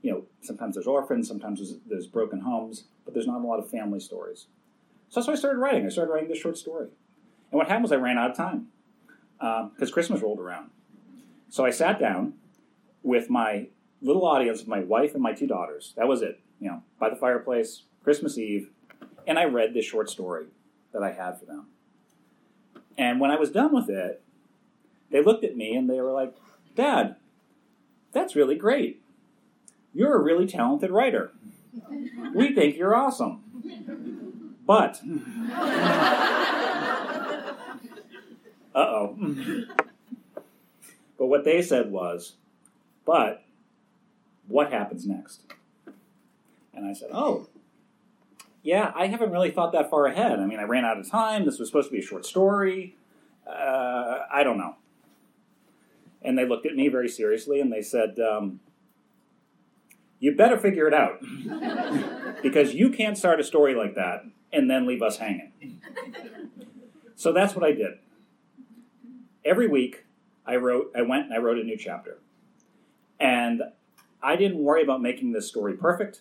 you 0.02 0.10
know, 0.10 0.24
sometimes 0.40 0.74
there's 0.74 0.86
orphans, 0.86 1.28
sometimes 1.28 1.58
there's, 1.58 1.80
there's 1.86 2.06
broken 2.06 2.40
homes, 2.40 2.84
but 3.04 3.14
there's 3.14 3.26
not 3.26 3.40
a 3.40 3.46
lot 3.46 3.58
of 3.58 3.70
family 3.70 4.00
stories. 4.00 4.46
So 5.08 5.20
that's 5.20 5.26
why 5.26 5.34
I 5.34 5.36
started 5.36 5.58
writing. 5.58 5.86
I 5.86 5.88
started 5.88 6.12
writing 6.12 6.28
this 6.28 6.38
short 6.38 6.56
story. 6.56 6.88
And 7.50 7.58
what 7.58 7.68
happened 7.68 7.84
was 7.84 7.92
I 7.92 7.96
ran 7.96 8.18
out 8.18 8.30
of 8.30 8.36
time 8.36 8.68
because 9.38 9.88
um, 9.88 9.92
Christmas 9.92 10.22
rolled 10.22 10.40
around. 10.40 10.70
So 11.48 11.64
I 11.64 11.70
sat 11.70 11.98
down 11.98 12.34
with 13.02 13.28
my 13.28 13.68
little 14.00 14.24
audience 14.24 14.62
of 14.62 14.68
my 14.68 14.80
wife 14.80 15.14
and 15.14 15.22
my 15.22 15.32
two 15.32 15.46
daughters. 15.46 15.92
That 15.96 16.08
was 16.08 16.22
it, 16.22 16.40
you 16.60 16.68
know, 16.68 16.82
by 16.98 17.10
the 17.10 17.16
fireplace, 17.16 17.82
Christmas 18.02 18.38
Eve, 18.38 18.70
and 19.26 19.38
I 19.38 19.44
read 19.44 19.74
this 19.74 19.84
short 19.84 20.08
story 20.08 20.46
that 20.92 21.02
I 21.02 21.12
had 21.12 21.38
for 21.38 21.44
them. 21.44 21.66
And 22.96 23.20
when 23.20 23.30
I 23.30 23.36
was 23.36 23.50
done 23.50 23.74
with 23.74 23.88
it, 23.88 24.22
they 25.10 25.22
looked 25.22 25.44
at 25.44 25.56
me 25.56 25.74
and 25.74 25.88
they 25.88 26.00
were 26.00 26.12
like, 26.12 26.34
Dad, 26.74 27.16
that's 28.12 28.36
really 28.36 28.56
great. 28.56 29.02
You're 29.94 30.16
a 30.16 30.22
really 30.22 30.46
talented 30.46 30.90
writer. 30.90 31.32
We 32.34 32.54
think 32.54 32.76
you're 32.76 32.94
awesome. 32.94 33.42
But, 34.66 35.00
uh 35.52 37.52
oh. 38.74 39.16
but 41.18 41.26
what 41.26 41.44
they 41.44 41.62
said 41.62 41.90
was, 41.90 42.34
but 43.04 43.44
what 44.46 44.72
happens 44.72 45.06
next? 45.06 45.42
And 46.74 46.86
I 46.86 46.92
said, 46.92 47.10
oh, 47.12 47.48
yeah, 48.62 48.92
I 48.94 49.06
haven't 49.08 49.30
really 49.32 49.50
thought 49.50 49.72
that 49.72 49.90
far 49.90 50.06
ahead. 50.06 50.38
I 50.38 50.46
mean, 50.46 50.60
I 50.60 50.64
ran 50.64 50.84
out 50.84 50.98
of 50.98 51.10
time. 51.10 51.44
This 51.44 51.58
was 51.58 51.68
supposed 51.68 51.88
to 51.88 51.92
be 51.92 51.98
a 51.98 52.06
short 52.06 52.24
story. 52.24 52.96
Uh, 53.46 54.20
I 54.32 54.44
don't 54.44 54.56
know. 54.56 54.76
And 56.22 56.38
they 56.38 56.46
looked 56.46 56.66
at 56.66 56.76
me 56.76 56.88
very 56.88 57.08
seriously 57.08 57.60
and 57.60 57.72
they 57.72 57.82
said, 57.82 58.18
um, 58.20 58.60
You 60.20 60.36
better 60.36 60.56
figure 60.56 60.86
it 60.86 60.94
out. 60.94 61.20
because 62.42 62.74
you 62.74 62.90
can't 62.90 63.18
start 63.18 63.40
a 63.40 63.44
story 63.44 63.74
like 63.74 63.96
that 63.96 64.24
and 64.52 64.70
then 64.70 64.86
leave 64.86 65.02
us 65.02 65.16
hanging. 65.16 65.80
so 67.16 67.32
that's 67.32 67.56
what 67.56 67.64
I 67.64 67.72
did. 67.72 67.98
Every 69.44 69.66
week, 69.66 70.04
I 70.46 70.56
wrote, 70.56 70.92
I 70.94 71.02
went 71.02 71.24
and 71.24 71.34
I 71.34 71.38
wrote 71.38 71.58
a 71.58 71.64
new 71.64 71.76
chapter. 71.76 72.18
And 73.18 73.62
I 74.22 74.36
didn't 74.36 74.58
worry 74.58 74.84
about 74.84 75.02
making 75.02 75.32
this 75.32 75.48
story 75.48 75.74
perfect. 75.74 76.20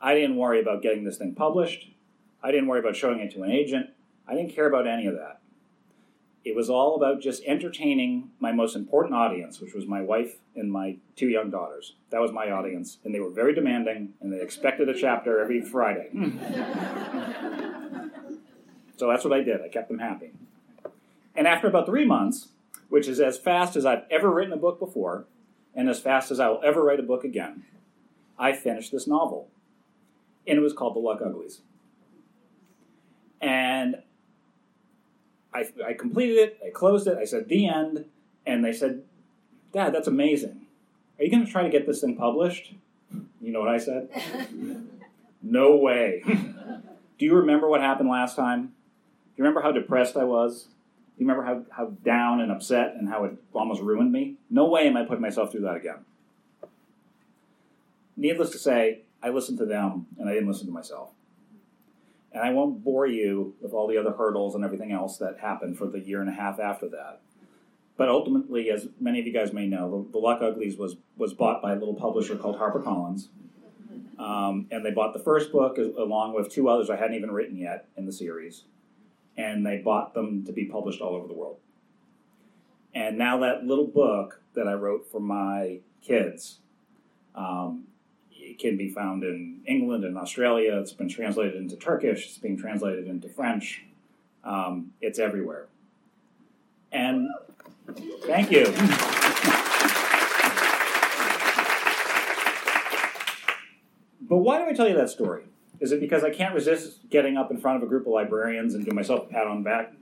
I 0.00 0.14
didn't 0.14 0.36
worry 0.36 0.60
about 0.60 0.82
getting 0.82 1.04
this 1.04 1.18
thing 1.18 1.34
published. 1.34 1.90
I 2.42 2.50
didn't 2.50 2.66
worry 2.68 2.80
about 2.80 2.96
showing 2.96 3.20
it 3.20 3.32
to 3.32 3.42
an 3.42 3.50
agent. 3.50 3.90
I 4.28 4.34
didn't 4.34 4.54
care 4.54 4.66
about 4.66 4.86
any 4.86 5.06
of 5.06 5.14
that. 5.14 5.40
It 6.44 6.54
was 6.54 6.68
all 6.68 6.94
about 6.96 7.22
just 7.22 7.42
entertaining 7.46 8.30
my 8.38 8.52
most 8.52 8.76
important 8.76 9.14
audience, 9.14 9.60
which 9.60 9.72
was 9.72 9.86
my 9.86 10.02
wife 10.02 10.36
and 10.54 10.70
my 10.70 10.96
two 11.16 11.28
young 11.28 11.50
daughters. 11.50 11.94
That 12.10 12.20
was 12.20 12.32
my 12.32 12.50
audience, 12.50 12.98
and 13.02 13.14
they 13.14 13.20
were 13.20 13.30
very 13.30 13.54
demanding, 13.54 14.12
and 14.20 14.30
they 14.30 14.42
expected 14.42 14.90
a 14.90 14.94
chapter 14.94 15.40
every 15.40 15.62
Friday. 15.62 16.08
Hmm. 16.12 16.38
so 18.96 19.08
that's 19.08 19.24
what 19.24 19.32
I 19.32 19.42
did. 19.42 19.62
I 19.62 19.68
kept 19.68 19.88
them 19.88 20.00
happy. 20.00 20.32
And 21.34 21.46
after 21.46 21.66
about 21.66 21.86
three 21.86 22.04
months, 22.04 22.48
which 22.90 23.08
is 23.08 23.20
as 23.20 23.38
fast 23.38 23.74
as 23.74 23.86
I've 23.86 24.04
ever 24.10 24.30
written 24.30 24.52
a 24.52 24.58
book 24.58 24.78
before, 24.78 25.24
and 25.74 25.88
as 25.88 25.98
fast 25.98 26.30
as 26.30 26.38
I 26.40 26.48
will 26.48 26.60
ever 26.62 26.82
write 26.82 27.00
a 27.00 27.04
book 27.04 27.24
again, 27.24 27.64
I 28.38 28.52
finished 28.52 28.92
this 28.92 29.06
novel 29.06 29.48
and 30.46 30.58
it 30.58 30.60
was 30.60 30.72
called 30.72 30.94
The 30.94 31.00
Luck 31.00 31.20
Uglies. 31.24 31.60
And 33.40 33.96
I, 35.52 35.64
I 35.86 35.92
completed 35.92 36.36
it, 36.38 36.58
I 36.66 36.70
closed 36.70 37.06
it, 37.06 37.18
I 37.18 37.24
said, 37.24 37.48
the 37.48 37.68
end, 37.68 38.06
and 38.46 38.64
they 38.64 38.72
said, 38.72 39.02
Dad, 39.72 39.94
that's 39.94 40.08
amazing. 40.08 40.62
Are 41.18 41.24
you 41.24 41.30
going 41.30 41.44
to 41.44 41.50
try 41.50 41.62
to 41.62 41.68
get 41.68 41.86
this 41.86 42.00
thing 42.00 42.16
published? 42.16 42.74
You 43.40 43.52
know 43.52 43.60
what 43.60 43.68
I 43.68 43.78
said? 43.78 44.08
no 45.42 45.76
way. 45.76 46.22
Do 47.18 47.24
you 47.24 47.34
remember 47.34 47.68
what 47.68 47.80
happened 47.80 48.08
last 48.08 48.34
time? 48.36 48.62
Do 48.62 48.68
you 49.36 49.44
remember 49.44 49.62
how 49.62 49.72
depressed 49.72 50.16
I 50.16 50.24
was? 50.24 50.64
Do 50.64 51.22
you 51.22 51.28
remember 51.28 51.44
how, 51.44 51.62
how 51.70 51.90
down 52.04 52.40
and 52.40 52.50
upset 52.50 52.94
and 52.96 53.08
how 53.08 53.24
it 53.24 53.36
almost 53.52 53.80
ruined 53.80 54.10
me? 54.10 54.34
No 54.50 54.66
way 54.66 54.88
am 54.88 54.96
I 54.96 55.04
putting 55.04 55.22
myself 55.22 55.52
through 55.52 55.62
that 55.62 55.76
again. 55.76 56.04
Needless 58.16 58.50
to 58.50 58.58
say, 58.58 59.02
I 59.24 59.30
listened 59.30 59.58
to 59.58 59.64
them 59.64 60.06
and 60.18 60.28
I 60.28 60.34
didn't 60.34 60.48
listen 60.48 60.66
to 60.66 60.72
myself. 60.72 61.10
And 62.30 62.42
I 62.42 62.50
won't 62.50 62.84
bore 62.84 63.06
you 63.06 63.54
with 63.62 63.72
all 63.72 63.88
the 63.88 63.96
other 63.96 64.12
hurdles 64.12 64.54
and 64.54 64.64
everything 64.64 64.92
else 64.92 65.16
that 65.18 65.38
happened 65.40 65.78
for 65.78 65.86
the 65.86 66.00
year 66.00 66.20
and 66.20 66.28
a 66.28 66.32
half 66.32 66.60
after 66.60 66.88
that. 66.90 67.20
But 67.96 68.08
ultimately, 68.08 68.70
as 68.70 68.88
many 69.00 69.20
of 69.20 69.26
you 69.26 69.32
guys 69.32 69.52
may 69.52 69.66
know, 69.66 70.08
the, 70.10 70.18
Luck 70.18 70.42
Uglies 70.42 70.76
was 70.76 70.96
was 71.16 71.32
bought 71.32 71.62
by 71.62 71.72
a 71.72 71.76
little 71.76 71.94
publisher 71.94 72.34
called 72.34 72.58
HarperCollins, 72.58 73.28
um, 74.18 74.66
and 74.72 74.84
they 74.84 74.90
bought 74.90 75.12
the 75.12 75.20
first 75.20 75.52
book 75.52 75.78
along 75.78 76.34
with 76.34 76.50
two 76.50 76.68
others 76.68 76.90
I 76.90 76.96
hadn't 76.96 77.14
even 77.14 77.30
written 77.30 77.56
yet 77.56 77.86
in 77.96 78.04
the 78.04 78.12
series, 78.12 78.64
and 79.36 79.64
they 79.64 79.78
bought 79.78 80.12
them 80.12 80.44
to 80.44 80.52
be 80.52 80.64
published 80.64 81.00
all 81.00 81.14
over 81.14 81.28
the 81.28 81.34
world. 81.34 81.58
And 82.92 83.16
now 83.16 83.38
that 83.38 83.64
little 83.64 83.86
book 83.86 84.42
that 84.54 84.66
I 84.66 84.72
wrote 84.72 85.06
for 85.06 85.20
my 85.20 85.78
kids 86.02 86.58
um, 87.36 87.84
it 88.44 88.58
can 88.58 88.76
be 88.76 88.88
found 88.88 89.24
in 89.24 89.60
England 89.66 90.04
and 90.04 90.18
Australia. 90.18 90.76
It's 90.78 90.92
been 90.92 91.08
translated 91.08 91.56
into 91.56 91.76
Turkish. 91.76 92.26
It's 92.26 92.38
being 92.38 92.56
translated 92.56 93.06
into 93.08 93.28
French. 93.28 93.82
Um, 94.44 94.92
it's 95.00 95.18
everywhere. 95.18 95.66
And 96.92 97.28
thank 98.26 98.50
you. 98.50 98.64
but 104.20 104.36
why 104.36 104.58
do 104.58 104.66
I 104.66 104.72
tell 104.74 104.88
you 104.88 104.94
that 104.96 105.08
story? 105.08 105.44
Is 105.80 105.90
it 105.92 106.00
because 106.00 106.22
I 106.22 106.30
can't 106.30 106.54
resist 106.54 107.08
getting 107.10 107.36
up 107.36 107.50
in 107.50 107.58
front 107.58 107.78
of 107.78 107.82
a 107.82 107.86
group 107.86 108.06
of 108.06 108.12
librarians 108.12 108.74
and 108.74 108.84
give 108.84 108.94
myself 108.94 109.24
a 109.24 109.32
pat 109.32 109.46
on 109.46 109.62
the 109.62 109.64
back? 109.64 109.92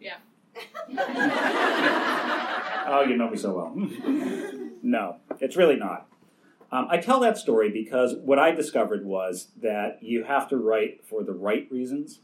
Yeah. 0.00 0.16
oh, 2.88 3.04
you 3.06 3.16
know 3.16 3.28
me 3.28 3.36
so 3.36 3.54
well. 3.54 3.74
no, 4.82 5.16
it's 5.40 5.56
really 5.56 5.76
not. 5.76 6.09
Um, 6.72 6.86
I 6.88 6.98
tell 6.98 7.20
that 7.20 7.36
story 7.36 7.70
because 7.70 8.14
what 8.14 8.38
I 8.38 8.52
discovered 8.52 9.04
was 9.04 9.48
that 9.60 10.02
you 10.02 10.24
have 10.24 10.48
to 10.50 10.56
write 10.56 11.04
for 11.04 11.24
the 11.24 11.32
right 11.32 11.66
reasons, 11.70 12.20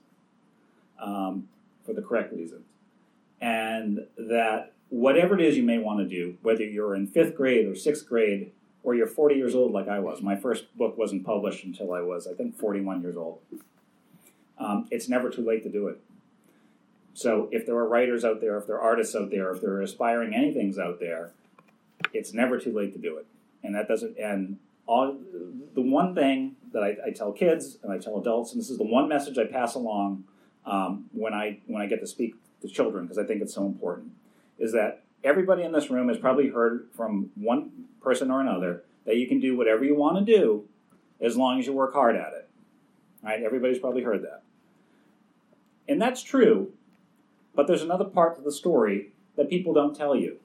um, 1.00 1.48
for 1.84 1.92
the 1.92 2.02
correct 2.02 2.32
reasons, 2.32 2.66
and 3.40 4.06
that 4.16 4.72
whatever 4.88 5.34
it 5.34 5.40
is 5.40 5.56
you 5.56 5.64
may 5.64 5.78
want 5.78 5.98
to 5.98 6.06
do, 6.06 6.38
whether 6.42 6.62
you're 6.62 6.94
in 6.94 7.06
fifth 7.08 7.34
grade 7.34 7.66
or 7.66 7.74
sixth 7.74 8.08
grade, 8.08 8.52
or 8.84 8.94
you're 8.94 9.08
40 9.08 9.34
years 9.34 9.56
old 9.56 9.72
like 9.72 9.88
I 9.88 9.98
was, 9.98 10.22
my 10.22 10.36
first 10.36 10.76
book 10.76 10.96
wasn't 10.96 11.26
published 11.26 11.64
until 11.64 11.92
I 11.92 12.02
was, 12.02 12.28
I 12.28 12.34
think, 12.34 12.56
41 12.56 13.02
years 13.02 13.16
old. 13.16 13.40
Um, 14.58 14.86
it's 14.92 15.08
never 15.08 15.28
too 15.28 15.44
late 15.44 15.64
to 15.64 15.68
do 15.68 15.88
it. 15.88 16.00
So 17.14 17.48
if 17.50 17.66
there 17.66 17.74
are 17.76 17.88
writers 17.88 18.24
out 18.24 18.40
there, 18.40 18.56
if 18.58 18.66
there 18.68 18.76
are 18.76 18.80
artists 18.80 19.16
out 19.16 19.30
there, 19.30 19.50
if 19.50 19.60
there 19.60 19.72
are 19.72 19.82
aspiring 19.82 20.32
anythings 20.32 20.78
out 20.78 21.00
there, 21.00 21.32
it's 22.12 22.32
never 22.32 22.60
too 22.60 22.72
late 22.72 22.92
to 22.92 22.98
do 22.98 23.16
it. 23.16 23.26
And 23.62 23.74
that 23.74 23.88
doesn't, 23.88 24.18
and 24.18 24.58
all, 24.86 25.16
the 25.74 25.80
one 25.82 26.14
thing 26.14 26.56
that 26.72 26.82
I, 26.82 26.96
I 27.06 27.10
tell 27.10 27.32
kids 27.32 27.78
and 27.82 27.92
I 27.92 27.98
tell 27.98 28.18
adults, 28.18 28.52
and 28.52 28.60
this 28.60 28.70
is 28.70 28.78
the 28.78 28.84
one 28.84 29.08
message 29.08 29.38
I 29.38 29.44
pass 29.44 29.74
along 29.74 30.24
um, 30.64 31.06
when 31.12 31.32
I 31.32 31.60
when 31.66 31.82
I 31.82 31.86
get 31.86 32.00
to 32.00 32.06
speak 32.06 32.34
to 32.62 32.68
children 32.68 33.04
because 33.04 33.18
I 33.18 33.24
think 33.24 33.42
it's 33.42 33.54
so 33.54 33.66
important, 33.66 34.12
is 34.58 34.72
that 34.72 35.02
everybody 35.24 35.62
in 35.62 35.72
this 35.72 35.90
room 35.90 36.08
has 36.08 36.18
probably 36.18 36.48
heard 36.48 36.88
from 36.94 37.30
one 37.34 37.70
person 38.00 38.30
or 38.30 38.40
another 38.40 38.84
that 39.04 39.16
you 39.16 39.26
can 39.26 39.40
do 39.40 39.56
whatever 39.56 39.84
you 39.84 39.96
want 39.96 40.24
to 40.24 40.24
do 40.24 40.64
as 41.20 41.36
long 41.36 41.58
as 41.58 41.66
you 41.66 41.72
work 41.72 41.92
hard 41.92 42.16
at 42.16 42.32
it. 42.32 42.48
Right? 43.22 43.42
Everybody's 43.42 43.78
probably 43.78 44.02
heard 44.02 44.22
that. 44.22 44.42
And 45.88 46.00
that's 46.00 46.22
true, 46.22 46.72
but 47.54 47.66
there's 47.66 47.82
another 47.82 48.04
part 48.04 48.36
to 48.36 48.42
the 48.42 48.52
story 48.52 49.12
that 49.36 49.48
people 49.48 49.72
don't 49.72 49.96
tell 49.96 50.14
you. 50.14 50.38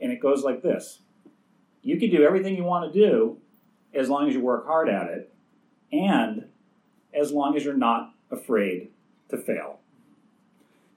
And 0.00 0.10
it 0.12 0.20
goes 0.20 0.42
like 0.42 0.62
this 0.62 1.01
You 1.82 1.98
can 1.98 2.10
do 2.10 2.22
everything 2.22 2.56
you 2.56 2.64
want 2.64 2.92
to 2.92 2.98
do 2.98 3.38
as 3.92 4.08
long 4.08 4.28
as 4.28 4.34
you 4.34 4.40
work 4.40 4.66
hard 4.66 4.88
at 4.88 5.08
it, 5.08 5.34
and 5.92 6.46
as 7.12 7.32
long 7.32 7.56
as 7.56 7.64
you're 7.64 7.74
not 7.74 8.14
afraid 8.30 8.88
to 9.28 9.36
fail. 9.36 9.80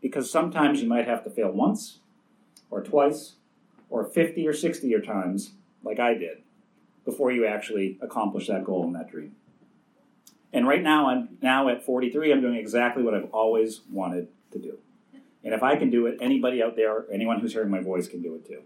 Because 0.01 0.32
sometimes 0.32 0.82
you 0.82 0.88
might 0.88 1.08
have 1.08 1.24
to 1.24 1.30
fail 1.30 1.51
once, 1.51 2.00
or 2.70 2.82
twice, 2.82 3.34
or 3.89 4.06
50 4.06 4.48
or 4.48 4.54
60 4.54 4.94
or 4.94 5.01
times, 5.01 5.51
like 5.84 6.00
I 6.00 6.13
did, 6.13 6.44
before 7.04 7.32
you 7.32 7.46
actually 7.46 7.98
accomplish 8.01 8.48
that 8.48 8.63
goal 8.63 8.86
and 8.86 8.96
that 8.96 9.10
dream. 9.10 9.36
And 10.54 10.68
right 10.68 10.82
now, 10.82 11.10
I'm 11.10 11.38
now 11.42 11.68
at 11.68 11.84
43, 11.84 12.32
I'm 12.32 12.42
doing 12.42 12.56
exactly 12.56 13.04
what 13.04 13.13
I've 13.13 13.30
always 13.32 13.82
wanted 13.92 14.30
to 14.51 14.60
do. 14.60 14.77
And 15.44 15.54
if 15.54 15.62
I 15.62 15.75
can 15.75 15.89
do 15.89 16.08
it, 16.08 16.18
anybody 16.22 16.63
out 16.63 16.75
there, 16.75 17.06
anyone 17.12 17.39
who's 17.39 17.54
hearing 17.54 17.70
my 17.70 17.82
voice 17.82 18.08
can 18.08 18.22
do 18.22 18.36
it 18.36 18.48
too. 18.48 18.62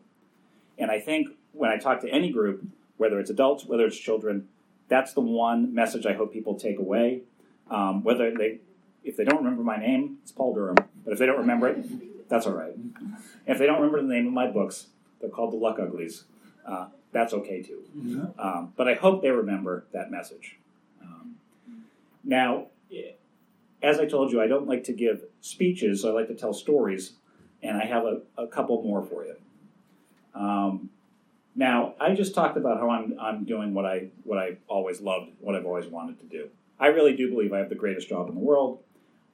And 0.78 0.92
I 0.92 1.00
think 1.00 1.30
when 1.54 1.72
I 1.72 1.78
talk 1.78 2.02
to 2.02 2.10
any 2.10 2.32
group, 2.32 2.66
whether 2.98 3.20
it's 3.20 3.30
adults, 3.30 3.66
whether 3.66 3.86
it's 3.86 3.98
children, 3.98 4.48
that's 4.88 5.14
the 5.14 5.22
one 5.22 5.74
message 5.74 6.06
I 6.06 6.14
hope 6.14 6.34
people 6.34 6.56
take 6.56 6.80
away. 6.80 7.22
Um, 7.70 8.04
whether 8.04 8.34
they, 8.36 8.60
if 9.04 9.16
they 9.18 9.24
don't 9.24 9.38
remember 9.38 9.64
my 9.64 9.78
name, 9.78 10.18
it's 10.24 10.32
Paul 10.32 10.54
Durham. 10.54 10.78
But 11.04 11.14
if 11.14 11.20
they 11.20 11.26
don't 11.26 11.38
remember 11.40 11.68
it, 11.68 12.30
that's 12.30 12.46
all 12.48 12.54
right. 12.54 12.74
If 13.46 13.58
they 13.58 13.66
don't 13.66 13.78
remember 13.78 14.02
the 14.02 14.08
name 14.14 14.28
of 14.28 14.34
my 14.34 14.48
books, 14.48 14.88
they're 15.22 15.30
called 15.30 15.54
The 15.54 15.58
Luck 15.58 15.80
Uglies. 15.80 16.24
Uh, 16.66 16.88
that's 17.12 17.34
okay 17.34 17.62
too. 17.62 17.84
Um, 18.38 18.74
but 18.76 18.88
I 18.88 18.94
hope 18.96 19.22
they 19.22 19.32
remember 19.32 19.86
that 19.94 20.12
message. 20.12 20.58
Um, 21.02 21.36
now, 22.24 22.68
as 23.82 24.00
I 24.00 24.06
told 24.06 24.32
you, 24.32 24.42
I 24.42 24.48
don't 24.48 24.68
like 24.68 24.84
to 24.86 24.94
give 24.94 25.24
speeches, 25.42 26.02
so 26.02 26.10
I 26.10 26.14
like 26.14 26.28
to 26.28 26.36
tell 26.36 26.54
stories, 26.54 27.14
and 27.64 27.78
I 27.78 27.86
have 27.86 28.04
a, 28.04 28.22
a 28.38 28.48
couple 28.48 28.82
more 28.84 29.04
for 29.04 29.26
you. 29.26 29.36
Um, 30.36 30.90
now, 31.56 31.96
I 32.00 32.14
just 32.14 32.34
talked 32.34 32.58
about 32.58 32.80
how 32.80 32.90
I'm, 32.90 33.18
I'm 33.20 33.44
doing 33.44 33.74
what 33.74 33.86
I 33.86 34.08
what 34.24 34.38
I 34.38 34.58
always 34.68 35.02
loved, 35.02 35.32
what 35.40 35.56
I've 35.56 35.66
always 35.66 35.88
wanted 35.88 36.20
to 36.20 36.26
do. 36.26 36.50
I 36.80 36.88
really 36.88 37.16
do 37.16 37.30
believe 37.30 37.52
I 37.52 37.58
have 37.58 37.70
the 37.70 37.76
greatest 37.76 38.08
job 38.08 38.30
in 38.30 38.36
the 38.36 38.42
world. 38.42 38.80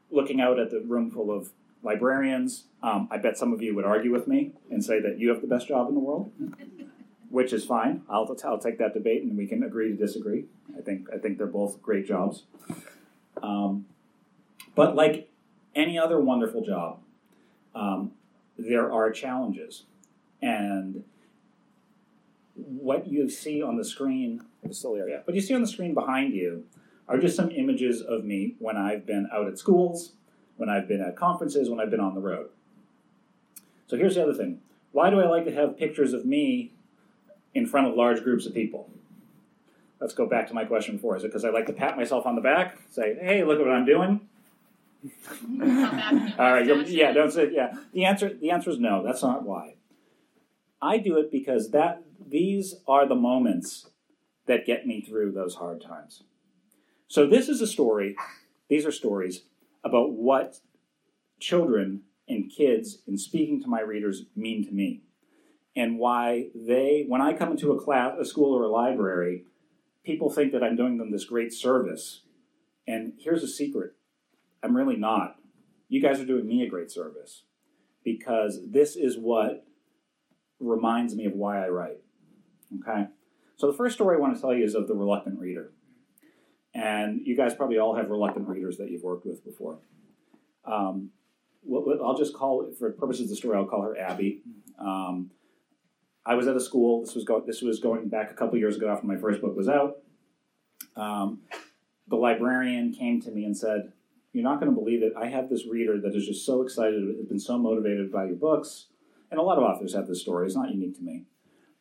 Looking 0.10 0.42
out 0.42 0.60
at 0.60 0.72
the 0.72 0.82
room 0.82 1.12
full 1.12 1.32
of 1.32 1.50
librarians, 1.84 2.64
um, 2.82 3.08
I 3.12 3.18
bet 3.18 3.38
some 3.38 3.54
of 3.54 3.62
you 3.62 3.76
would 3.76 3.86
argue 3.86 4.12
with 4.12 4.28
me 4.28 4.54
and 4.72 4.84
say 4.84 5.00
that 5.02 5.20
you 5.20 5.30
have 5.30 5.42
the 5.42 5.48
best 5.48 5.68
job 5.68 5.88
in 5.88 5.94
the 5.94 6.00
world, 6.00 6.32
which 7.30 7.54
is 7.54 7.66
fine. 7.66 8.02
I'll, 8.10 8.36
I'll 8.44 8.58
take 8.58 8.80
that 8.80 8.94
debate 8.94 9.24
and 9.24 9.38
we 9.38 9.46
can 9.46 9.62
agree 9.64 9.90
to 9.90 9.96
disagree. 9.96 10.46
I 10.78 10.82
think 10.82 11.08
I 11.14 11.18
think 11.18 11.38
they're 11.38 11.48
both 11.48 11.82
great 11.82 12.08
jobs. 12.08 12.44
Um, 13.44 13.86
but 14.74 14.96
like 14.96 15.30
any 15.76 16.00
other 16.00 16.20
wonderful 16.20 16.64
job, 16.66 17.00
um, 17.76 18.12
there 18.58 18.92
are 18.92 19.12
challenges, 19.12 19.84
and 20.42 21.04
what 22.66 23.08
you 23.08 23.30
see 23.30 23.62
on 23.62 23.78
the 23.78 23.86
screen, 23.86 24.42
it's 24.64 24.80
still 24.80 24.94
there, 24.94 25.10
yeah. 25.10 25.20
What 25.26 25.36
you 25.36 25.42
see 25.42 25.54
on 25.54 25.62
the 25.62 25.68
screen 25.68 25.94
behind 25.94 26.34
you 26.34 26.66
are 27.08 27.18
just 27.18 27.36
some 27.36 27.52
images 27.52 28.02
of 28.02 28.26
me 28.26 28.56
when 28.60 28.78
I've 28.78 29.06
been 29.06 29.30
out 29.32 29.48
at 29.48 29.60
schools, 29.60 30.14
when 30.58 30.70
I've 30.70 30.88
been 30.88 31.02
at 31.02 31.16
conferences, 31.16 31.70
when 31.70 31.80
I've 31.80 31.92
been 31.92 32.00
on 32.00 32.16
the 32.16 32.22
road. 32.22 32.50
So 33.88 33.98
here's 33.98 34.16
the 34.16 34.24
other 34.24 34.34
thing. 34.34 34.62
Why 34.92 35.10
do 35.10 35.20
I 35.20 35.28
like 35.28 35.46
to 35.46 35.54
have 35.54 35.78
pictures 35.78 36.14
of 36.14 36.26
me 36.26 36.72
in 37.54 37.66
front 37.68 37.88
of 37.88 37.96
large 37.96 38.24
groups 38.24 38.46
of 38.46 38.54
people? 38.54 38.90
Let's 40.00 40.14
go 40.14 40.26
back 40.26 40.48
to 40.48 40.54
my 40.54 40.66
question 40.66 40.96
before. 40.96 41.16
Is 41.18 41.24
it 41.24 41.28
because 41.28 41.46
I 41.46 41.50
like 41.50 41.68
to 41.68 41.74
pat 41.74 41.98
myself 41.98 42.26
on 42.26 42.36
the 42.36 42.42
back, 42.42 42.78
say, 42.92 43.16
"Hey, 43.20 43.44
look 43.44 43.60
at 43.60 43.66
what 43.66 43.76
I'm 43.76 43.86
doing"? 43.86 44.22
All 46.40 46.52
right, 46.54 46.66
yeah, 46.88 47.12
don't 47.12 47.32
say 47.32 47.50
yeah. 47.52 47.74
The 47.94 48.06
answer, 48.06 48.34
the 48.34 48.52
answer 48.52 48.72
is 48.72 48.80
no. 48.80 49.04
That's 49.04 49.22
not 49.22 49.44
why. 49.44 49.76
I 50.82 50.98
do 50.98 51.18
it 51.18 51.32
because 51.32 51.72
that 51.72 52.04
these 52.26 52.76
are 52.88 53.08
the 53.08 53.16
moments 53.16 53.90
that 54.48 54.66
get 54.66 54.86
me 54.86 55.02
through 55.02 55.32
those 55.32 55.56
hard 55.56 55.82
times. 55.82 56.24
So 57.08 57.26
this 57.28 57.50
is 57.50 57.62
a 57.62 57.68
story. 57.68 58.16
These 58.70 58.86
are 58.86 58.92
stories 58.92 59.44
about 59.84 60.12
what 60.14 60.60
children 61.40 62.02
and 62.28 62.52
kids 62.52 63.00
in 63.08 63.18
speaking 63.18 63.62
to 63.62 63.68
my 63.68 63.82
readers 63.82 64.24
mean 64.36 64.66
to 64.66 64.72
me, 64.72 65.04
and 65.76 66.00
why 66.00 66.48
they, 66.56 67.06
when 67.08 67.22
I 67.22 67.34
come 67.34 67.52
into 67.52 67.72
a 67.72 67.80
class, 67.80 68.16
a 68.20 68.26
school, 68.26 68.58
or 68.58 68.64
a 68.64 68.70
library, 68.70 69.46
people 70.04 70.30
think 70.30 70.52
that 70.54 70.64
I'm 70.64 70.76
doing 70.76 70.98
them 70.98 71.12
this 71.12 71.26
great 71.26 71.54
service. 71.54 72.22
And 72.88 73.14
here's 73.20 73.44
a 73.44 73.48
secret 73.48 73.94
I'm 74.64 74.76
really 74.76 74.96
not. 74.96 75.36
You 75.88 76.02
guys 76.02 76.20
are 76.20 76.26
doing 76.26 76.48
me 76.48 76.64
a 76.64 76.70
great 76.70 76.92
service 76.92 77.44
because 78.04 78.60
this 78.68 78.96
is 78.96 79.18
what 79.18 79.66
reminds 80.60 81.16
me 81.16 81.26
of 81.26 81.34
why 81.34 81.64
I 81.64 81.70
write. 81.70 82.00
Okay? 82.82 83.08
So 83.58 83.68
the 83.68 83.78
first 83.78 83.96
story 83.96 84.18
I 84.18 84.20
want 84.20 84.36
to 84.36 84.42
tell 84.42 84.54
you 84.54 84.64
is 84.64 84.76
of 84.76 84.88
the 84.88 84.96
reluctant 84.96 85.40
reader. 85.40 85.72
And 86.74 87.22
you 87.24 87.38
guys 87.38 87.54
probably 87.54 87.78
all 87.78 87.96
have 87.96 88.10
reluctant 88.10 88.48
readers 88.48 88.78
that 88.78 88.92
you've 88.92 89.04
worked 89.04 89.26
with 89.26 89.46
before. 89.46 89.80
Um, 90.66 91.12
I'll 92.04 92.18
just 92.18 92.34
call, 92.34 92.72
for 92.78 92.92
purposes 92.92 93.24
of 93.24 93.30
the 93.30 93.36
story, 93.38 93.58
I'll 93.58 93.66
call 93.66 93.82
her 93.82 93.98
Abby. 93.98 94.42
Um, 94.78 95.32
I 96.26 96.36
was 96.36 96.48
at 96.48 96.56
a 96.56 96.60
school. 96.60 97.02
This 97.02 97.16
was 97.16 97.24
go, 97.24 97.44
this 97.46 97.62
was 97.62 97.80
going 97.80 98.10
back 98.10 98.32
a 98.32 98.34
couple 98.34 98.58
years 98.58 98.76
ago 98.76 98.90
after 98.90 99.06
my 99.06 99.18
first 99.18 99.42
book 99.42 99.56
was 99.56 99.70
out. 99.70 99.98
Um, 100.96 101.42
the 102.08 102.16
librarian 102.16 102.94
came 102.94 103.22
to 103.22 103.32
me 103.32 103.46
and 103.46 103.56
said, 103.56 103.94
"You're 104.34 104.44
not 104.44 104.60
going 104.60 104.74
to 104.74 104.80
believe 104.80 105.04
it. 105.04 105.14
I 105.18 105.28
have 105.28 105.50
this 105.50 105.66
reader 105.68 106.00
that 106.02 106.16
is 106.16 106.26
just 106.26 106.46
so 106.46 106.62
excited, 106.62 107.04
has 107.18 107.28
been 107.28 107.40
so 107.40 107.58
motivated 107.58 108.12
by 108.12 108.26
your 108.26 108.36
books, 108.36 108.88
and 109.30 109.40
a 109.40 109.44
lot 109.44 109.58
of 109.58 109.64
authors 109.64 109.94
have 109.94 110.08
this 110.08 110.22
story. 110.22 110.46
It's 110.48 110.56
not 110.56 110.72
unique 110.72 110.96
to 110.96 111.04
me, 111.04 111.26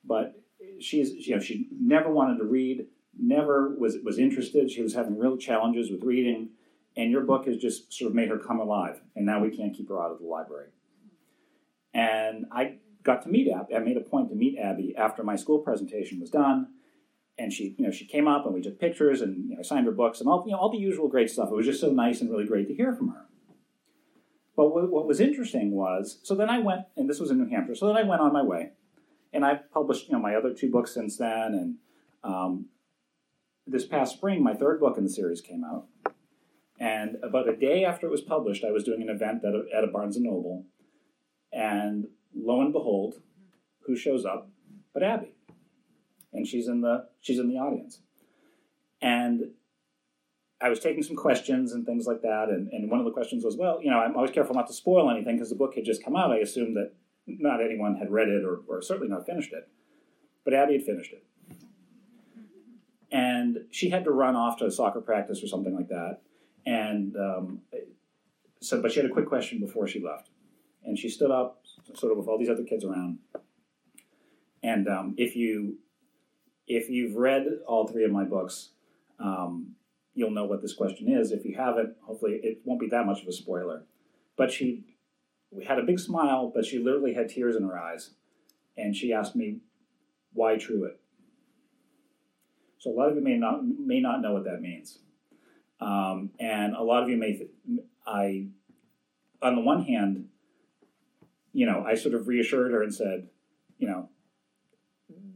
but 0.04 0.43
she's 0.80 1.26
you 1.26 1.36
know 1.36 1.40
she 1.40 1.68
never 1.78 2.10
wanted 2.10 2.38
to 2.38 2.44
read, 2.44 2.86
never 3.18 3.74
was 3.76 3.96
was 4.04 4.18
interested. 4.18 4.70
She 4.70 4.82
was 4.82 4.94
having 4.94 5.18
real 5.18 5.36
challenges 5.36 5.90
with 5.90 6.02
reading, 6.02 6.50
and 6.96 7.10
your 7.10 7.22
book 7.22 7.46
has 7.46 7.56
just 7.56 7.92
sort 7.92 8.10
of 8.10 8.14
made 8.14 8.28
her 8.28 8.38
come 8.38 8.60
alive. 8.60 9.00
And 9.16 9.26
now 9.26 9.40
we 9.40 9.56
can't 9.56 9.74
keep 9.74 9.88
her 9.88 10.02
out 10.02 10.10
of 10.10 10.18
the 10.18 10.26
library. 10.26 10.68
And 11.92 12.46
I 12.50 12.78
got 13.02 13.22
to 13.22 13.28
meet 13.28 13.50
Abby. 13.50 13.74
I 13.74 13.78
made 13.78 13.96
a 13.96 14.00
point 14.00 14.30
to 14.30 14.34
meet 14.34 14.58
Abby 14.58 14.94
after 14.96 15.22
my 15.22 15.36
school 15.36 15.58
presentation 15.60 16.20
was 16.20 16.30
done, 16.30 16.68
and 17.38 17.52
she, 17.52 17.74
you 17.78 17.84
know, 17.84 17.90
she 17.90 18.04
came 18.04 18.28
up 18.28 18.44
and 18.44 18.54
we 18.54 18.62
took 18.62 18.78
pictures 18.78 19.20
and 19.20 19.50
you 19.50 19.56
know, 19.56 19.62
signed 19.62 19.86
her 19.86 19.92
books 19.92 20.20
and 20.20 20.28
all, 20.28 20.44
you 20.46 20.52
know, 20.52 20.58
all 20.58 20.70
the 20.70 20.78
usual 20.78 21.08
great 21.08 21.30
stuff. 21.30 21.50
It 21.50 21.54
was 21.54 21.66
just 21.66 21.80
so 21.80 21.90
nice 21.90 22.20
and 22.20 22.30
really 22.30 22.46
great 22.46 22.68
to 22.68 22.74
hear 22.74 22.94
from 22.94 23.08
her. 23.08 23.26
But 24.56 24.68
what 24.68 25.06
was 25.06 25.18
interesting 25.18 25.72
was, 25.72 26.20
so 26.22 26.36
then 26.36 26.48
I 26.48 26.60
went, 26.60 26.82
and 26.96 27.10
this 27.10 27.18
was 27.18 27.32
in 27.32 27.38
New 27.38 27.50
Hampshire. 27.50 27.74
So 27.74 27.88
then 27.88 27.96
I 27.96 28.04
went 28.04 28.20
on 28.20 28.32
my 28.32 28.42
way, 28.42 28.70
and 29.34 29.44
I've 29.44 29.70
published, 29.72 30.06
you 30.08 30.14
know, 30.14 30.20
my 30.20 30.34
other 30.36 30.54
two 30.54 30.70
books 30.70 30.94
since 30.94 31.16
then. 31.16 31.54
And 31.54 31.76
um, 32.22 32.66
this 33.66 33.84
past 33.84 34.14
spring, 34.14 34.42
my 34.42 34.54
third 34.54 34.80
book 34.80 34.96
in 34.96 35.04
the 35.04 35.10
series 35.10 35.40
came 35.40 35.64
out. 35.64 35.86
And 36.78 37.16
about 37.22 37.48
a 37.48 37.56
day 37.56 37.84
after 37.84 38.06
it 38.06 38.10
was 38.10 38.20
published, 38.20 38.64
I 38.64 38.70
was 38.70 38.84
doing 38.84 39.02
an 39.02 39.08
event 39.08 39.44
at 39.44 39.54
a, 39.54 39.64
at 39.76 39.84
a 39.84 39.88
Barnes 39.88 40.16
and 40.16 40.24
Noble, 40.24 40.64
and 41.52 42.06
lo 42.34 42.60
and 42.60 42.72
behold, 42.72 43.20
who 43.86 43.96
shows 43.96 44.24
up 44.24 44.48
but 44.92 45.02
Abby, 45.02 45.34
and 46.32 46.46
she's 46.46 46.68
in 46.68 46.80
the 46.80 47.06
she's 47.20 47.38
in 47.38 47.48
the 47.48 47.58
audience, 47.58 48.00
and 49.00 49.50
I 50.60 50.68
was 50.68 50.80
taking 50.80 51.02
some 51.02 51.16
questions 51.16 51.72
and 51.72 51.84
things 51.86 52.06
like 52.06 52.22
that, 52.22 52.48
and, 52.48 52.68
and 52.72 52.90
one 52.90 53.00
of 53.00 53.06
the 53.06 53.12
questions 53.12 53.44
was, 53.44 53.56
well, 53.56 53.80
you 53.82 53.90
know, 53.90 53.98
I'm 53.98 54.16
always 54.16 54.30
careful 54.30 54.54
not 54.54 54.66
to 54.68 54.72
spoil 54.72 55.10
anything 55.10 55.36
because 55.36 55.50
the 55.50 55.56
book 55.56 55.74
had 55.74 55.84
just 55.84 56.04
come 56.04 56.16
out. 56.16 56.32
I 56.32 56.38
assumed 56.38 56.76
that 56.76 56.92
not 57.26 57.62
anyone 57.62 57.96
had 57.96 58.10
read 58.10 58.28
it 58.28 58.44
or, 58.44 58.60
or 58.68 58.82
certainly 58.82 59.08
not 59.08 59.26
finished 59.26 59.52
it, 59.52 59.68
but 60.44 60.54
Abby 60.54 60.74
had 60.74 60.84
finished 60.84 61.12
it. 61.12 61.24
and 63.14 63.60
she 63.70 63.90
had 63.90 64.04
to 64.04 64.10
run 64.10 64.34
off 64.34 64.58
to 64.58 64.70
soccer 64.70 65.00
practice 65.00 65.42
or 65.42 65.46
something 65.46 65.74
like 65.74 65.88
that. 65.88 66.20
And 66.66 67.16
um, 67.16 67.60
so, 68.60 68.82
but 68.82 68.90
she 68.90 69.00
had 69.00 69.08
a 69.08 69.12
quick 69.12 69.26
question 69.26 69.60
before 69.60 69.86
she 69.86 70.00
left, 70.00 70.30
and 70.84 70.98
she 70.98 71.08
stood 71.08 71.30
up, 71.30 71.62
sort 71.94 72.10
of 72.10 72.18
with 72.18 72.26
all 72.26 72.38
these 72.38 72.48
other 72.48 72.64
kids 72.64 72.84
around. 72.84 73.18
And 74.62 74.88
um, 74.88 75.14
if 75.16 75.36
you 75.36 75.78
if 76.66 76.88
you've 76.88 77.14
read 77.16 77.46
all 77.66 77.86
three 77.86 78.04
of 78.04 78.10
my 78.10 78.24
books, 78.24 78.70
um, 79.20 79.76
you'll 80.14 80.30
know 80.30 80.44
what 80.46 80.62
this 80.62 80.74
question 80.74 81.08
is. 81.08 81.30
If 81.30 81.44
you 81.44 81.54
haven't, 81.56 81.94
hopefully 82.02 82.40
it 82.42 82.62
won't 82.64 82.80
be 82.80 82.88
that 82.88 83.06
much 83.06 83.22
of 83.22 83.28
a 83.28 83.32
spoiler. 83.32 83.84
But 84.36 84.50
she 84.50 84.93
we 85.54 85.64
had 85.64 85.78
a 85.78 85.82
big 85.82 85.98
smile, 86.00 86.50
but 86.54 86.64
she 86.64 86.78
literally 86.78 87.14
had 87.14 87.28
tears 87.28 87.56
in 87.56 87.62
her 87.62 87.78
eyes, 87.78 88.10
and 88.76 88.94
she 88.94 89.12
asked 89.12 89.36
me, 89.36 89.60
"Why 90.32 90.56
Truett?" 90.56 91.00
So 92.78 92.90
a 92.90 92.94
lot 92.94 93.08
of 93.08 93.16
you 93.16 93.22
may 93.22 93.38
not 93.38 93.64
may 93.64 94.00
not 94.00 94.20
know 94.20 94.32
what 94.32 94.44
that 94.44 94.60
means, 94.60 94.98
um, 95.80 96.30
and 96.40 96.74
a 96.74 96.82
lot 96.82 97.02
of 97.02 97.08
you 97.08 97.16
may. 97.16 97.36
Th- 97.36 97.50
I, 98.06 98.48
on 99.40 99.54
the 99.54 99.62
one 99.62 99.84
hand, 99.84 100.28
you 101.52 101.66
know, 101.66 101.84
I 101.86 101.94
sort 101.94 102.14
of 102.14 102.28
reassured 102.28 102.72
her 102.72 102.82
and 102.82 102.92
said, 102.92 103.28
you 103.78 103.86
know, 103.86 104.10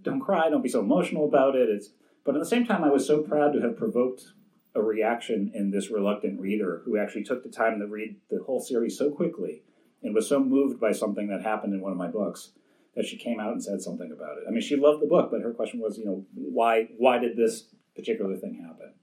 don't 0.03 0.21
cry, 0.21 0.51
don't 0.51 0.63
be 0.63 0.69
so 0.69 0.81
emotional 0.81 1.27
about 1.27 1.55
it. 1.55 1.71
It's 1.71 1.91
but 2.25 2.35
at 2.35 2.41
the 2.41 2.47
same 2.47 2.67
time, 2.67 2.85
I 2.85 2.91
was 2.91 3.07
so 3.07 3.23
proud 3.23 3.53
to 3.53 3.61
have 3.61 3.77
provoked 3.77 4.33
a 4.75 4.83
reaction 4.83 5.51
in 5.55 5.71
this 5.71 5.91
reluctant 5.91 6.41
reader 6.41 6.83
who 6.85 6.99
actually 6.99 7.25
took 7.25 7.43
the 7.43 7.49
time 7.49 7.79
to 7.79 7.87
read 7.87 8.17
the 8.31 8.43
whole 8.45 8.61
series 8.61 8.99
so 8.99 9.11
quickly 9.11 9.63
and 10.03 10.15
was 10.15 10.29
so 10.29 10.41
moved 10.41 10.81
by 10.81 10.93
something 10.93 11.29
that 11.29 11.43
happened 11.43 11.75
in 11.75 11.81
one 11.81 11.93
of 11.93 11.99
my 11.99 12.09
books 12.09 12.51
that 12.95 13.07
she 13.07 13.17
came 13.17 13.41
out 13.41 13.53
and 13.53 13.63
said 13.63 13.81
something 13.81 14.11
about 14.11 14.39
it. 14.39 14.45
I 14.47 14.51
mean, 14.51 14.61
she 14.61 14.77
loved 14.77 15.03
the 15.03 15.07
book, 15.07 15.31
but 15.31 15.43
her 15.43 15.53
question 15.53 15.81
was, 15.81 15.99
you 15.99 16.05
know, 16.05 16.25
why 16.35 16.89
why 16.99 17.19
did 17.19 17.37
this 17.37 17.69
particular 17.95 18.37
thing 18.37 18.63
happen? 18.67 18.95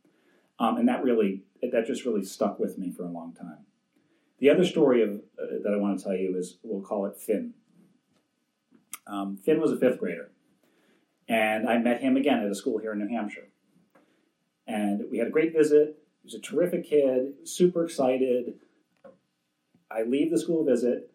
Um, 0.60 0.78
and 0.78 0.88
that 0.88 1.04
really 1.04 1.44
that 1.62 1.86
just 1.86 2.06
really 2.06 2.24
stuck 2.24 2.60
with 2.60 2.78
me 2.78 2.92
for 2.92 3.04
a 3.04 3.10
long 3.10 3.34
time. 3.34 3.66
The 4.40 4.50
other 4.50 4.66
story 4.66 5.02
of, 5.02 5.22
uh, 5.40 5.60
that 5.64 5.74
I 5.74 5.78
want 5.78 5.98
to 5.98 6.04
tell 6.04 6.16
you 6.16 6.38
is 6.38 6.58
we'll 6.62 6.82
call 6.82 7.06
it 7.06 7.18
Finn. 7.18 7.54
Um, 9.08 9.38
Finn 9.38 9.62
was 9.62 9.72
a 9.72 9.78
fifth 9.78 10.00
grader, 10.00 10.32
and 11.28 11.70
I 11.70 11.78
met 11.78 12.02
him 12.02 12.18
again 12.18 12.40
at 12.40 12.52
a 12.52 12.56
school 12.56 12.80
here 12.80 12.92
in 12.92 13.00
New 13.00 13.08
Hampshire. 13.08 13.48
And 14.68 15.04
we 15.12 15.20
had 15.20 15.28
a 15.28 15.32
great 15.32 15.54
visit. 15.54 15.98
He 16.22 16.26
was 16.26 16.34
a 16.34 16.40
terrific 16.40 16.90
kid, 16.90 17.34
super 17.48 17.86
excited. 17.86 18.56
I 19.89 20.04
leave 20.04 20.32
the 20.32 20.39
school 20.39 20.65
visit, 20.65 21.12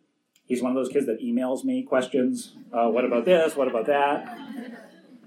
He's 0.51 0.61
one 0.61 0.73
of 0.73 0.75
those 0.75 0.89
kids 0.89 1.07
that 1.07 1.23
emails 1.23 1.63
me 1.63 1.85
questions. 1.85 2.57
Uh, 2.73 2.89
what 2.89 3.05
about 3.05 3.25
this? 3.25 3.55
What 3.55 3.69
about 3.69 3.87
that? 3.87 4.37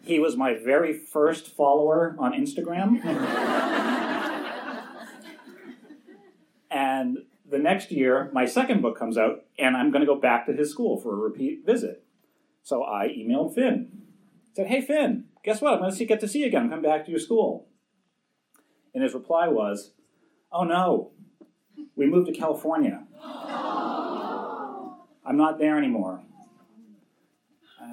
He 0.01 0.19
was 0.19 0.35
my 0.35 0.53
very 0.53 0.91
first 0.91 1.47
follower 1.47 2.13
on 2.19 2.33
Instagram. 2.33 3.01
and 6.69 7.19
the 7.49 7.57
next 7.57 7.89
year, 7.89 8.29
my 8.33 8.43
second 8.43 8.81
book 8.81 8.99
comes 8.99 9.17
out, 9.17 9.45
and 9.57 9.77
I'm 9.77 9.91
going 9.91 10.01
to 10.01 10.05
go 10.05 10.19
back 10.19 10.45
to 10.47 10.51
his 10.51 10.71
school 10.71 10.99
for 10.99 11.13
a 11.13 11.15
repeat 11.15 11.65
visit. 11.65 12.03
So 12.61 12.83
I 12.83 13.07
emailed 13.07 13.55
Finn. 13.55 14.01
Said, 14.57 14.67
"Hey 14.67 14.81
Finn, 14.81 15.27
guess 15.45 15.61
what? 15.61 15.75
I'm 15.75 15.79
going 15.79 15.95
to 15.95 16.05
get 16.05 16.19
to 16.19 16.27
see 16.27 16.39
you 16.39 16.47
again. 16.47 16.63
I'm 16.63 16.69
coming 16.69 16.83
back 16.83 17.05
to 17.05 17.11
your 17.11 17.21
school." 17.21 17.69
And 18.93 19.01
his 19.01 19.13
reply 19.13 19.47
was, 19.47 19.93
"Oh 20.51 20.65
no, 20.65 21.11
we 21.95 22.05
moved 22.05 22.27
to 22.27 22.33
California." 22.33 23.03
I'm 25.25 25.37
not 25.37 25.57
there 25.57 25.77
anymore. 25.77 26.21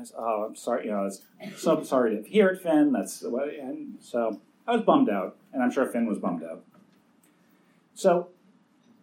Was, 0.01 0.13
oh, 0.17 0.47
I'm 0.49 0.57
sorry. 0.57 0.87
You 0.87 0.93
know, 0.93 1.05
it's 1.05 1.63
so 1.63 1.83
sorry 1.83 2.17
to 2.17 2.29
hear 2.29 2.49
it, 2.49 2.63
Finn. 2.63 2.93
That's 2.93 3.23
and 3.23 3.99
so 4.01 4.41
I 4.67 4.73
was 4.73 4.83
bummed 4.83 5.11
out, 5.11 5.37
and 5.53 5.63
I'm 5.63 5.71
sure 5.71 5.87
Finn 5.87 6.07
was 6.07 6.19
bummed 6.19 6.43
out. 6.43 6.65
So 7.95 8.29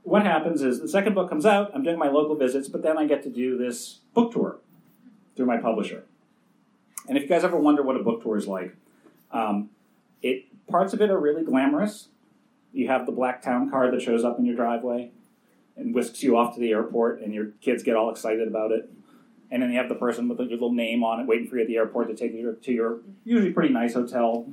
what 0.04 0.24
happens 0.24 0.62
is 0.62 0.80
the 0.80 0.88
second 0.88 1.14
book 1.14 1.30
comes 1.30 1.46
out. 1.46 1.72
I'm 1.74 1.84
doing 1.84 2.00
my 2.00 2.08
local 2.08 2.36
visits, 2.36 2.68
but 2.68 2.82
then 2.82 2.98
I 2.98 3.06
get 3.06 3.24
to 3.24 3.30
do 3.30 3.58
this 3.58 4.00
book 4.14 4.32
tour 4.32 4.58
through 5.36 5.46
my 5.46 5.58
publisher. 5.58 6.06
And 7.08 7.18
if 7.18 7.24
you 7.24 7.30
guys 7.30 7.44
ever 7.44 7.58
wonder 7.58 7.84
what 7.84 7.96
a 7.96 8.04
book 8.04 8.24
tour 8.24 8.38
is 8.38 8.48
like, 8.48 8.76
um, 9.32 9.70
it 10.22 10.46
parts 10.68 10.94
of 10.94 11.02
it 11.02 11.10
are 11.10 11.20
really 11.20 11.44
glamorous. 11.44 12.08
You 12.74 12.88
have 12.88 13.06
the 13.06 13.12
black 13.12 13.42
town 13.42 13.70
car 13.70 13.90
that 13.92 14.02
shows 14.02 14.24
up 14.24 14.38
in 14.38 14.46
your 14.46 14.56
driveway 14.56 15.12
and 15.76 15.94
whisks 15.94 16.24
you 16.24 16.38
off 16.38 16.56
to 16.56 16.60
the 16.60 16.72
airport, 16.72 17.22
and 17.22 17.34
your 17.34 17.48
kids 17.62 17.84
get 17.84 17.96
all 17.96 18.10
excited 18.10 18.48
about 18.48 18.72
it. 18.72 18.92
And 19.50 19.62
then 19.62 19.72
you 19.72 19.78
have 19.78 19.90
the 19.90 19.96
person 19.96 20.28
with 20.28 20.40
your 20.40 20.50
little 20.50 20.74
name 20.74 21.04
on 21.04 21.22
it 21.22 21.28
waiting 21.28 21.48
for 21.48 21.56
you 21.56 21.62
at 21.62 21.68
the 21.68 21.78
airport 21.78 22.10
to 22.10 22.16
take 22.16 22.34
you 22.34 22.58
to 22.62 22.72
your 22.74 23.00
usually 23.24 23.54
pretty 23.54 23.74
nice 23.74 23.94
hotel. 23.94 24.46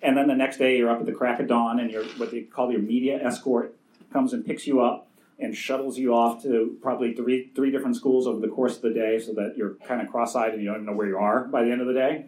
And 0.00 0.16
then 0.16 0.28
the 0.28 0.34
next 0.34 0.56
day 0.58 0.78
you're 0.78 0.90
up 0.90 1.00
at 1.00 1.06
the 1.06 1.12
crack 1.12 1.40
of 1.40 1.48
dawn, 1.48 1.78
and 1.78 1.90
your 1.90 2.04
what 2.16 2.30
they 2.30 2.42
call 2.42 2.70
your 2.72 2.80
media 2.80 3.22
escort 3.22 3.74
comes 4.12 4.32
and 4.32 4.44
picks 4.44 4.66
you 4.66 4.80
up 4.80 5.08
and 5.38 5.56
shuttles 5.56 5.98
you 5.98 6.14
off 6.14 6.42
to 6.42 6.78
probably 6.80 7.12
three 7.12 7.50
three 7.54 7.70
different 7.70 7.96
schools 7.96 8.26
over 8.26 8.40
the 8.40 8.48
course 8.48 8.76
of 8.76 8.82
the 8.82 8.94
day, 8.94 9.18
so 9.18 9.32
that 9.32 9.56
you're 9.56 9.74
kind 9.86 10.00
of 10.00 10.08
cross-eyed 10.08 10.52
and 10.52 10.62
you 10.62 10.68
don't 10.68 10.76
even 10.76 10.86
know 10.86 10.92
where 10.92 11.08
you 11.08 11.18
are 11.18 11.44
by 11.44 11.64
the 11.64 11.70
end 11.70 11.80
of 11.80 11.86
the 11.86 11.94
day. 11.94 12.26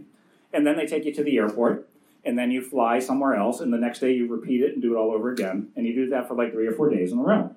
And 0.52 0.66
then 0.66 0.76
they 0.76 0.86
take 0.86 1.04
you 1.04 1.14
to 1.14 1.22
the 1.22 1.38
airport, 1.38 1.88
and 2.26 2.38
then 2.38 2.50
you 2.50 2.60
fly 2.60 2.98
somewhere 2.98 3.34
else, 3.34 3.60
and 3.60 3.72
the 3.72 3.78
next 3.78 4.00
day 4.00 4.12
you 4.12 4.26
repeat 4.26 4.62
it 4.62 4.72
and 4.74 4.82
do 4.82 4.94
it 4.94 4.98
all 4.98 5.12
over 5.12 5.30
again, 5.30 5.68
and 5.76 5.86
you 5.86 5.94
do 5.94 6.08
that 6.10 6.28
for 6.28 6.34
like 6.34 6.52
three 6.52 6.66
or 6.66 6.72
four 6.72 6.90
days 6.90 7.12
in 7.12 7.18
a 7.18 7.22
row. 7.22 7.54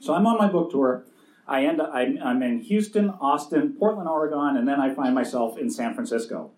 So 0.00 0.14
I'm 0.14 0.26
on 0.26 0.38
my 0.38 0.48
book 0.48 0.70
tour. 0.70 1.04
I 1.46 1.66
end 1.66 1.80
up, 1.80 1.90
I'm, 1.92 2.18
I'm 2.22 2.42
in 2.42 2.60
Houston, 2.60 3.10
Austin, 3.10 3.74
Portland, 3.78 4.08
Oregon, 4.08 4.56
and 4.56 4.66
then 4.66 4.80
I 4.80 4.94
find 4.94 5.14
myself 5.14 5.58
in 5.58 5.70
San 5.70 5.94
Francisco. 5.94 6.52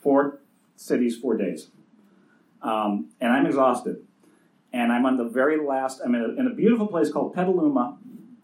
Four 0.00 0.40
cities, 0.76 1.16
four 1.18 1.36
days. 1.36 1.68
Um, 2.62 3.10
and 3.20 3.32
I'm 3.32 3.46
exhausted. 3.46 3.96
And 4.72 4.92
I'm 4.92 5.04
on 5.04 5.16
the 5.16 5.24
very 5.24 5.58
last, 5.62 6.00
I'm 6.04 6.14
in 6.14 6.22
a, 6.22 6.40
in 6.40 6.46
a 6.46 6.54
beautiful 6.54 6.86
place 6.86 7.10
called 7.10 7.34
Petaluma, 7.34 7.98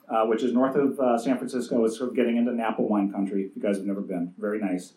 uh, 0.08 0.24
which 0.26 0.42
is 0.42 0.52
north 0.52 0.74
of 0.74 0.98
uh, 1.00 1.18
San 1.18 1.38
Francisco. 1.38 1.84
It's 1.84 1.96
sort 1.96 2.10
of 2.10 2.16
getting 2.16 2.36
into 2.36 2.52
Napa 2.52 2.82
wine 2.82 3.10
country, 3.12 3.44
if 3.44 3.56
you 3.56 3.62
guys 3.62 3.76
have 3.76 3.86
never 3.86 4.00
been. 4.00 4.34
Very 4.38 4.58
nice. 4.58 4.94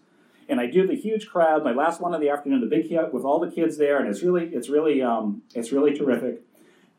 And 0.50 0.60
I 0.60 0.66
do 0.66 0.88
the 0.88 0.96
huge 0.96 1.28
crowd, 1.28 1.64
my 1.64 1.74
last 1.74 2.02
one 2.02 2.14
of 2.14 2.22
the 2.22 2.30
afternoon, 2.30 2.60
the 2.60 2.68
big 2.68 2.92
with 3.14 3.24
all 3.24 3.40
the 3.40 3.52
kids 3.52 3.78
there, 3.78 4.00
and 4.00 4.10
it's 4.10 4.24
really, 4.24 4.48
it's 4.48 4.68
really, 4.68 5.02
um, 5.02 5.44
it's 5.54 5.72
really 5.72 5.96
terrific 5.96 6.42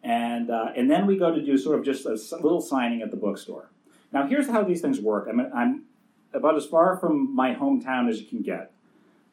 and 0.03 0.51
uh, 0.51 0.73
and 0.77 0.91
then 0.91 1.07
we 1.07 1.17
go 1.17 1.35
to 1.35 1.43
do 1.43 1.59
sort 1.59 1.79
of 1.79 1.85
just 1.85 2.07
a 2.07 2.37
little 2.37 2.61
signing 2.61 3.03
at 3.03 3.11
the 3.11 3.17
bookstore. 3.17 3.71
Now, 4.13 4.27
here's 4.27 4.49
how 4.49 4.63
these 4.63 4.81
things 4.81 5.01
work. 5.01 5.29
I'm, 5.29 5.41
I'm 5.55 5.85
about 6.33 6.57
as 6.57 6.67
far 6.67 6.97
from 6.97 7.35
my 7.35 7.55
hometown 7.55 8.09
as 8.09 8.21
you 8.21 8.27
can 8.27 8.43
get. 8.43 8.73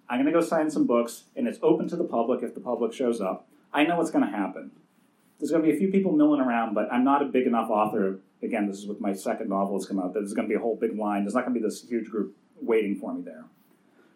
I'm 0.09 0.21
going 0.21 0.31
to 0.31 0.39
go 0.39 0.45
sign 0.45 0.69
some 0.69 0.85
books, 0.85 1.23
and 1.35 1.47
it's 1.47 1.59
open 1.61 1.87
to 1.89 1.95
the 1.95 2.03
public 2.03 2.43
if 2.43 2.53
the 2.53 2.59
public 2.59 2.93
shows 2.93 3.19
up. 3.19 3.47
I 3.73 3.83
know 3.83 3.97
what's 3.97 4.11
going 4.11 4.25
to 4.25 4.31
happen. 4.31 4.71
There's 5.39 5.51
going 5.51 5.63
to 5.63 5.69
be 5.69 5.75
a 5.75 5.77
few 5.77 5.89
people 5.89 6.11
milling 6.11 6.41
around, 6.41 6.73
but 6.73 6.91
I'm 6.91 7.03
not 7.03 7.21
a 7.21 7.25
big 7.25 7.47
enough 7.47 7.69
author. 7.69 8.19
Again, 8.41 8.67
this 8.67 8.77
is 8.77 8.87
with 8.87 9.01
my 9.01 9.13
second 9.13 9.49
novel 9.49 9.77
has 9.77 9.87
come 9.87 9.99
out. 9.99 10.13
That 10.13 10.21
there's 10.21 10.33
going 10.33 10.47
to 10.47 10.51
be 10.51 10.55
a 10.55 10.61
whole 10.61 10.75
big 10.75 10.97
line. 10.97 11.23
There's 11.23 11.33
not 11.33 11.41
going 11.41 11.53
to 11.53 11.59
be 11.59 11.65
this 11.65 11.83
huge 11.87 12.09
group 12.09 12.35
waiting 12.61 12.95
for 12.95 13.13
me 13.13 13.21
there. 13.21 13.45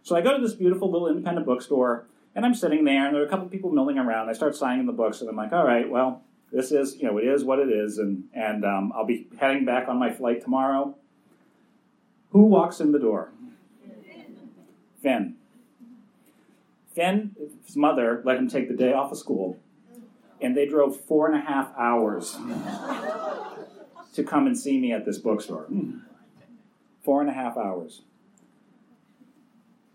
So 0.04 0.16
I 0.16 0.22
go 0.22 0.36
to 0.36 0.42
this 0.42 0.54
beautiful 0.54 0.92
little 0.92 1.08
independent 1.08 1.46
bookstore, 1.46 2.06
and 2.36 2.46
I'm 2.46 2.56
sitting 2.56 2.86
there, 2.86 3.06
and 3.06 3.16
there 3.16 3.22
are 3.22 3.26
a 3.26 3.30
couple 3.30 3.46
of 3.46 3.52
people 3.52 3.72
milling 3.72 3.98
around. 3.98 4.30
I 4.30 4.34
start 4.34 4.56
signing 4.56 4.86
the 4.86 4.94
books, 4.94 5.22
and 5.22 5.30
I'm 5.30 5.36
like, 5.36 5.54
all 5.54 5.66
right, 5.66 5.90
well, 5.90 6.24
this 6.52 6.72
is, 6.72 6.98
you 6.98 7.06
know, 7.06 7.18
it 7.18 7.26
is 7.26 7.44
what 7.44 7.60
it 7.60 7.70
is, 7.70 7.98
and 7.98 8.26
and 8.34 8.66
um, 8.66 8.92
I'll 8.96 9.06
be 9.06 9.28
heading 9.40 9.66
back 9.66 9.88
on 9.88 9.98
my 9.98 10.12
flight 10.12 10.42
tomorrow. 10.42 10.96
Who 12.32 12.44
walks 12.44 12.80
in 12.80 12.92
the 12.92 13.00
door? 13.00 13.32
Finn. 15.02 15.36
Finn's 16.94 17.76
mother 17.76 18.22
let 18.26 18.38
him 18.38 18.50
take 18.50 18.68
the 18.68 18.76
day 18.76 18.94
off 18.94 19.12
of 19.12 19.18
school, 19.18 19.58
and 20.42 20.56
they 20.56 20.66
drove 20.66 21.00
four 21.00 21.30
and 21.30 21.36
a 21.36 21.46
half 21.46 21.72
hours 21.78 22.38
to 24.14 24.24
come 24.24 24.46
and 24.46 24.58
see 24.58 24.80
me 24.80 24.92
at 24.92 25.06
this 25.06 25.18
bookstore. 25.18 25.68
Four 27.04 27.22
and 27.22 27.30
a 27.30 27.34
half 27.34 27.58
hours. 27.58 28.02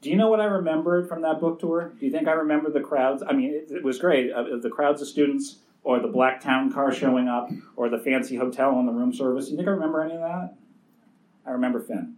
Do 0.03 0.11
you 0.11 0.17
know 0.17 0.29
what 0.29 0.41
I 0.41 0.45
remembered 0.45 1.09
from 1.09 1.23
that 1.23 1.41
book 1.41 1.59
tour? 1.59 1.93
Do 1.99 2.07
you 2.07 2.13
think 2.13 2.29
I 2.29 2.33
remember 2.33 2.71
the 2.71 2.81
crowds? 2.81 3.23
I 3.27 3.33
mean, 3.33 3.55
it, 3.55 3.71
it 3.71 3.83
was 3.83 3.99
great. 3.99 4.33
Uh, 4.33 4.57
the 4.61 4.71
crowds 4.71 5.03
of 5.03 5.09
students 5.09 5.57
or 5.87 6.01
the 6.01 6.09
black 6.09 6.41
town 6.41 6.73
car 6.73 6.93
showing 6.93 7.29
up, 7.29 7.49
or 7.77 7.89
the 7.89 7.99
fancy 7.99 8.35
hotel 8.35 8.75
on 8.75 8.87
the 8.87 8.93
room 8.93 9.15
service. 9.15 9.49
You 9.49 9.57
think 9.57 9.69
I 9.69 9.71
remember 9.71 10.03
any 10.03 10.15
of 10.15 10.21
that? 10.21 10.57
I 11.47 11.53
remember 11.53 11.79
Finn. 11.79 12.17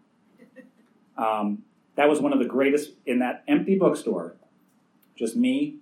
Um, 1.19 1.65
that 1.97 2.09
was 2.09 2.19
one 2.19 2.33
of 2.33 2.39
the 2.39 2.47
greatest 2.47 2.93
in 3.05 3.19
that 3.19 3.45
empty 3.47 3.77
bookstore, 3.77 4.37
just 5.17 5.37
me 5.37 5.77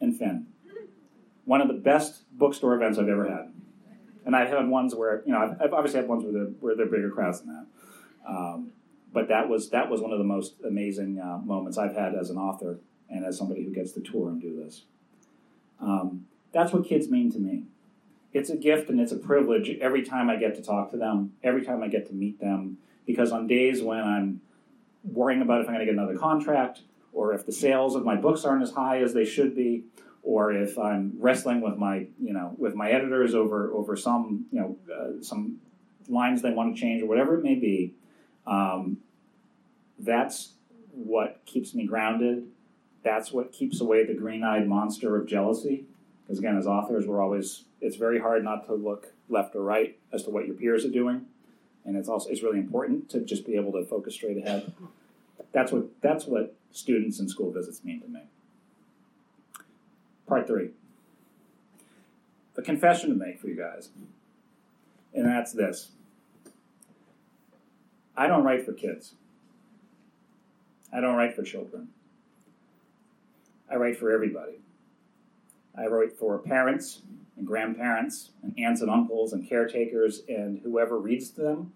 and 0.00 0.18
Finn. 0.18 0.46
One 1.44 1.60
of 1.60 1.68
the 1.68 1.74
best 1.74 2.22
bookstore 2.32 2.74
events 2.74 2.98
I've 2.98 3.08
ever 3.08 3.28
had. 3.28 3.52
And 4.24 4.34
I've 4.34 4.48
had 4.48 4.66
ones 4.68 4.94
where, 4.94 5.22
you 5.26 5.32
know, 5.32 5.56
I've 5.62 5.74
obviously 5.74 6.00
had 6.00 6.08
ones 6.08 6.24
where, 6.24 6.32
the, 6.32 6.54
where 6.60 6.74
there 6.74 6.86
are 6.86 6.88
bigger 6.88 7.10
crowds 7.10 7.42
than 7.42 7.54
that. 7.54 7.66
Um, 8.26 8.72
but 9.12 9.28
that 9.28 9.48
was 9.48 9.70
that 9.70 9.90
was 9.90 10.00
one 10.00 10.12
of 10.12 10.18
the 10.18 10.24
most 10.24 10.54
amazing 10.66 11.18
uh, 11.18 11.38
moments 11.38 11.78
I've 11.78 11.96
had 11.96 12.14
as 12.14 12.30
an 12.30 12.36
author 12.36 12.78
and 13.08 13.24
as 13.24 13.36
somebody 13.36 13.64
who 13.64 13.72
gets 13.72 13.92
to 13.92 14.00
tour 14.00 14.28
and 14.28 14.40
do 14.40 14.62
this. 14.62 14.84
Um, 15.80 16.26
that's 16.52 16.72
what 16.72 16.84
kids 16.84 17.08
mean 17.08 17.30
to 17.32 17.38
me. 17.38 17.64
It's 18.32 18.50
a 18.50 18.56
gift 18.56 18.90
and 18.90 19.00
it's 19.00 19.12
a 19.12 19.16
privilege 19.16 19.70
every 19.80 20.02
time 20.02 20.30
I 20.30 20.36
get 20.36 20.54
to 20.56 20.62
talk 20.62 20.90
to 20.92 20.96
them, 20.96 21.32
every 21.42 21.64
time 21.64 21.82
I 21.82 21.88
get 21.88 22.06
to 22.08 22.12
meet 22.12 22.38
them, 22.40 22.78
because 23.06 23.32
on 23.32 23.46
days 23.46 23.82
when 23.82 24.00
I'm 24.00 24.40
worrying 25.04 25.42
about 25.42 25.60
if 25.60 25.66
I'm 25.66 25.74
going 25.74 25.86
to 25.86 25.92
get 25.92 26.00
another 26.00 26.16
contract, 26.16 26.82
or 27.12 27.34
if 27.34 27.44
the 27.44 27.52
sales 27.52 27.96
of 27.96 28.04
my 28.04 28.14
books 28.14 28.44
aren't 28.44 28.62
as 28.62 28.70
high 28.70 29.02
as 29.02 29.14
they 29.14 29.24
should 29.24 29.56
be, 29.56 29.84
or 30.22 30.52
if 30.52 30.78
I'm 30.78 31.14
wrestling 31.18 31.60
with 31.60 31.76
my 31.76 32.06
you 32.20 32.32
know 32.32 32.54
with 32.58 32.74
my 32.74 32.90
editors 32.90 33.34
over 33.34 33.72
over 33.72 33.96
some 33.96 34.46
you 34.52 34.60
know 34.60 34.76
uh, 34.94 35.22
some 35.22 35.58
lines 36.08 36.42
they 36.42 36.50
want 36.50 36.74
to 36.74 36.80
change 36.80 37.02
or 37.02 37.06
whatever 37.06 37.38
it 37.38 37.42
may 37.42 37.54
be. 37.54 37.94
Um, 38.46 38.98
that's 39.98 40.54
what 40.92 41.40
keeps 41.44 41.74
me 41.74 41.86
grounded. 41.86 42.46
That's 43.02 43.32
what 43.32 43.52
keeps 43.52 43.80
away 43.80 44.04
the 44.04 44.14
green-eyed 44.14 44.66
monster 44.66 45.16
of 45.16 45.26
jealousy. 45.26 45.84
Because 46.26 46.38
again, 46.38 46.56
as 46.56 46.66
authors, 46.66 47.06
we're 47.06 47.20
always 47.20 47.64
it's 47.80 47.96
very 47.96 48.20
hard 48.20 48.44
not 48.44 48.66
to 48.66 48.74
look 48.74 49.12
left 49.28 49.56
or 49.56 49.62
right 49.62 49.98
as 50.12 50.22
to 50.24 50.30
what 50.30 50.46
your 50.46 50.54
peers 50.54 50.84
are 50.84 50.90
doing, 50.90 51.26
and 51.84 51.96
it's 51.96 52.08
also 52.08 52.28
it's 52.30 52.42
really 52.42 52.58
important 52.58 53.08
to 53.10 53.20
just 53.20 53.46
be 53.46 53.56
able 53.56 53.72
to 53.72 53.84
focus 53.84 54.14
straight 54.14 54.36
ahead. 54.36 54.72
That's 55.52 55.72
what 55.72 55.86
that's 56.00 56.26
what 56.26 56.54
students 56.70 57.18
and 57.18 57.28
school 57.28 57.50
visits 57.50 57.82
mean 57.84 58.00
to 58.02 58.08
me. 58.08 58.20
Part 60.28 60.46
three. 60.46 60.70
A 62.56 62.62
confession 62.62 63.08
to 63.08 63.16
make 63.16 63.40
for 63.40 63.48
you 63.48 63.56
guys, 63.56 63.88
and 65.14 65.26
that's 65.26 65.52
this. 65.52 65.92
I 68.20 68.26
don't 68.26 68.44
write 68.44 68.66
for 68.66 68.74
kids. 68.74 69.14
I 70.92 71.00
don't 71.00 71.16
write 71.16 71.34
for 71.34 71.42
children. 71.42 71.88
I 73.70 73.76
write 73.76 73.96
for 73.96 74.12
everybody. 74.12 74.60
I 75.74 75.86
write 75.86 76.12
for 76.12 76.36
parents 76.36 77.00
and 77.38 77.46
grandparents 77.46 78.32
and 78.42 78.52
aunts 78.58 78.82
and 78.82 78.90
uncles 78.90 79.32
and 79.32 79.48
caretakers 79.48 80.20
and 80.28 80.60
whoever 80.62 80.98
reads 80.98 81.30
them. 81.30 81.72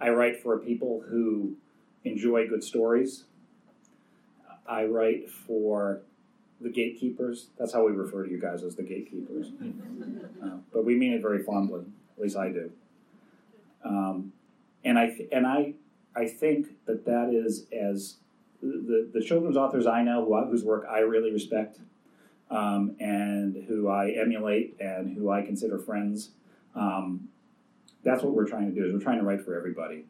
I 0.00 0.08
write 0.08 0.42
for 0.42 0.58
people 0.58 1.04
who 1.08 1.54
enjoy 2.02 2.48
good 2.48 2.64
stories. 2.64 3.22
I 4.66 4.84
write 4.86 5.30
for 5.30 6.00
the 6.60 6.70
gatekeepers. 6.70 7.50
That's 7.56 7.72
how 7.72 7.86
we 7.86 7.92
refer 7.92 8.24
to 8.24 8.30
you 8.32 8.40
guys 8.40 8.64
as 8.64 8.74
the 8.74 8.82
gatekeepers. 8.82 9.52
Uh, 10.40 10.58
but 10.72 10.84
we 10.84 10.94
mean 10.94 11.12
it 11.12 11.20
very 11.20 11.42
fondly. 11.42 11.80
At 12.16 12.22
least 12.22 12.36
I 12.36 12.50
do. 12.50 12.70
Um, 13.84 14.32
and 14.88 14.98
I 14.98 15.14
and 15.30 15.46
I 15.46 15.74
I 16.16 16.26
think 16.26 16.84
that 16.86 17.04
that 17.04 17.30
is 17.32 17.66
as 17.70 18.16
the, 18.62 19.08
the 19.12 19.20
children's 19.20 19.56
authors 19.56 19.86
I 19.86 20.02
know 20.02 20.24
who, 20.24 20.50
whose 20.50 20.64
work 20.64 20.86
I 20.90 21.00
really 21.00 21.30
respect 21.30 21.78
um, 22.50 22.96
and 22.98 23.64
who 23.68 23.88
I 23.88 24.10
emulate 24.10 24.76
and 24.80 25.16
who 25.16 25.30
I 25.30 25.42
consider 25.42 25.78
friends. 25.78 26.30
Um, 26.74 27.28
that's 28.02 28.22
what 28.22 28.32
we're 28.32 28.48
trying 28.48 28.74
to 28.74 28.74
do 28.74 28.86
is 28.86 28.92
we're 28.92 29.00
trying 29.00 29.18
to 29.18 29.24
write 29.24 29.42
for 29.42 29.56
everybody. 29.56 30.06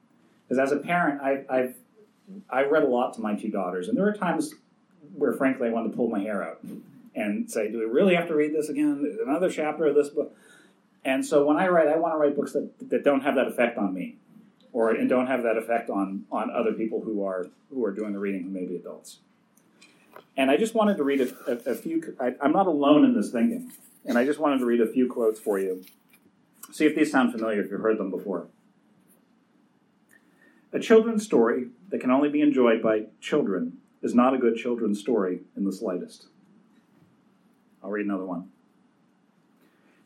Because 0.46 0.58
as 0.58 0.72
a 0.72 0.80
parent, 0.80 1.20
I, 1.20 1.44
I've 1.50 1.74
I 2.48 2.64
read 2.64 2.84
a 2.84 2.88
lot 2.88 3.14
to 3.14 3.20
my 3.20 3.34
two 3.34 3.48
daughters, 3.48 3.88
and 3.88 3.96
there 3.96 4.06
are 4.06 4.12
times 4.12 4.54
where, 5.14 5.32
frankly, 5.32 5.68
I 5.68 5.70
wanted 5.70 5.90
to 5.90 5.96
pull 5.96 6.08
my 6.08 6.20
hair 6.20 6.42
out 6.42 6.60
and 7.14 7.50
say, 7.50 7.70
"Do 7.70 7.78
we 7.78 7.84
really 7.84 8.14
have 8.14 8.28
to 8.28 8.34
read 8.34 8.54
this 8.54 8.68
again? 8.68 9.18
Another 9.26 9.50
chapter 9.50 9.86
of 9.86 9.94
this 9.94 10.10
book?" 10.10 10.36
And 11.04 11.24
so 11.24 11.44
when 11.44 11.56
I 11.56 11.68
write, 11.68 11.88
I 11.88 11.96
want 11.96 12.14
to 12.14 12.18
write 12.18 12.36
books 12.36 12.52
that, 12.52 12.70
that 12.90 13.02
don't 13.02 13.22
have 13.22 13.34
that 13.36 13.48
effect 13.48 13.78
on 13.78 13.94
me 13.94 14.16
or 14.72 14.90
and 14.90 15.08
don't 15.08 15.26
have 15.26 15.42
that 15.42 15.56
effect 15.56 15.90
on 15.90 16.24
on 16.30 16.50
other 16.50 16.72
people 16.72 17.00
who 17.00 17.24
are 17.24 17.48
who 17.70 17.84
are 17.84 17.92
doing 17.92 18.12
the 18.12 18.18
reading 18.18 18.42
who 18.42 18.50
may 18.50 18.64
be 18.64 18.76
adults. 18.76 19.18
And 20.36 20.50
I 20.50 20.56
just 20.56 20.74
wanted 20.74 20.96
to 20.96 21.04
read 21.04 21.20
a, 21.20 21.28
a, 21.46 21.72
a 21.72 21.74
few. 21.74 22.16
I, 22.20 22.34
I'm 22.40 22.52
not 22.52 22.66
alone 22.66 23.04
in 23.04 23.14
this 23.14 23.30
thinking, 23.30 23.72
and 24.04 24.18
I 24.18 24.24
just 24.24 24.38
wanted 24.38 24.58
to 24.58 24.66
read 24.66 24.80
a 24.80 24.86
few 24.86 25.08
quotes 25.08 25.40
for 25.40 25.58
you. 25.58 25.84
See 26.72 26.86
if 26.86 26.94
these 26.94 27.10
sound 27.10 27.32
familiar 27.32 27.62
if 27.62 27.70
you've 27.70 27.80
heard 27.80 27.98
them 27.98 28.10
before. 28.10 28.48
A 30.72 30.78
children's 30.78 31.24
story 31.24 31.68
that 31.88 32.00
can 32.00 32.10
only 32.10 32.28
be 32.28 32.42
enjoyed 32.42 32.82
by 32.82 33.06
children 33.20 33.78
is 34.02 34.14
not 34.14 34.34
a 34.34 34.38
good 34.38 34.56
children's 34.56 35.00
story 35.00 35.40
in 35.56 35.64
the 35.64 35.72
slightest. 35.72 36.26
I'll 37.82 37.90
read 37.90 38.04
another 38.04 38.26
one. 38.26 38.50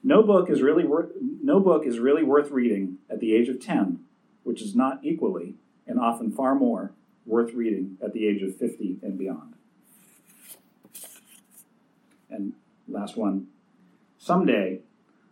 No 0.05 0.23
book 0.23 0.51
is 0.51 0.63
really 0.63 0.85
worth 0.85 1.11
no 1.21 1.61
book 1.61 1.85
is 1.85 1.99
really 1.99 2.23
worth 2.23 2.51
reading 2.51 2.99
at 3.11 3.21
the 3.21 3.35
age 3.35 3.49
of 3.49 3.61
10 3.61 4.02
which 4.45 4.63
is 4.63 4.75
not 4.75 5.01
equally, 5.03 5.55
and 5.87 5.99
often 5.99 6.31
far 6.31 6.55
more, 6.55 6.93
worth 7.27 7.53
reading 7.55 7.97
at 8.03 8.13
the 8.13 8.27
age 8.27 8.43
of 8.43 8.57
50 8.57 8.99
and 9.03 9.19
beyond. 9.19 9.55
And 12.31 12.55
last 12.89 13.17
one 13.17 13.49
someday 14.19 14.79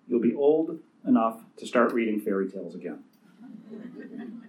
you'll 0.09 0.20
be 0.20 0.35
old 0.35 0.81
enough 1.07 1.40
to 1.57 1.66
start 1.66 1.92
reading 1.92 2.20
fairy 2.20 2.51
tales 2.51 2.75
again. 2.75 2.99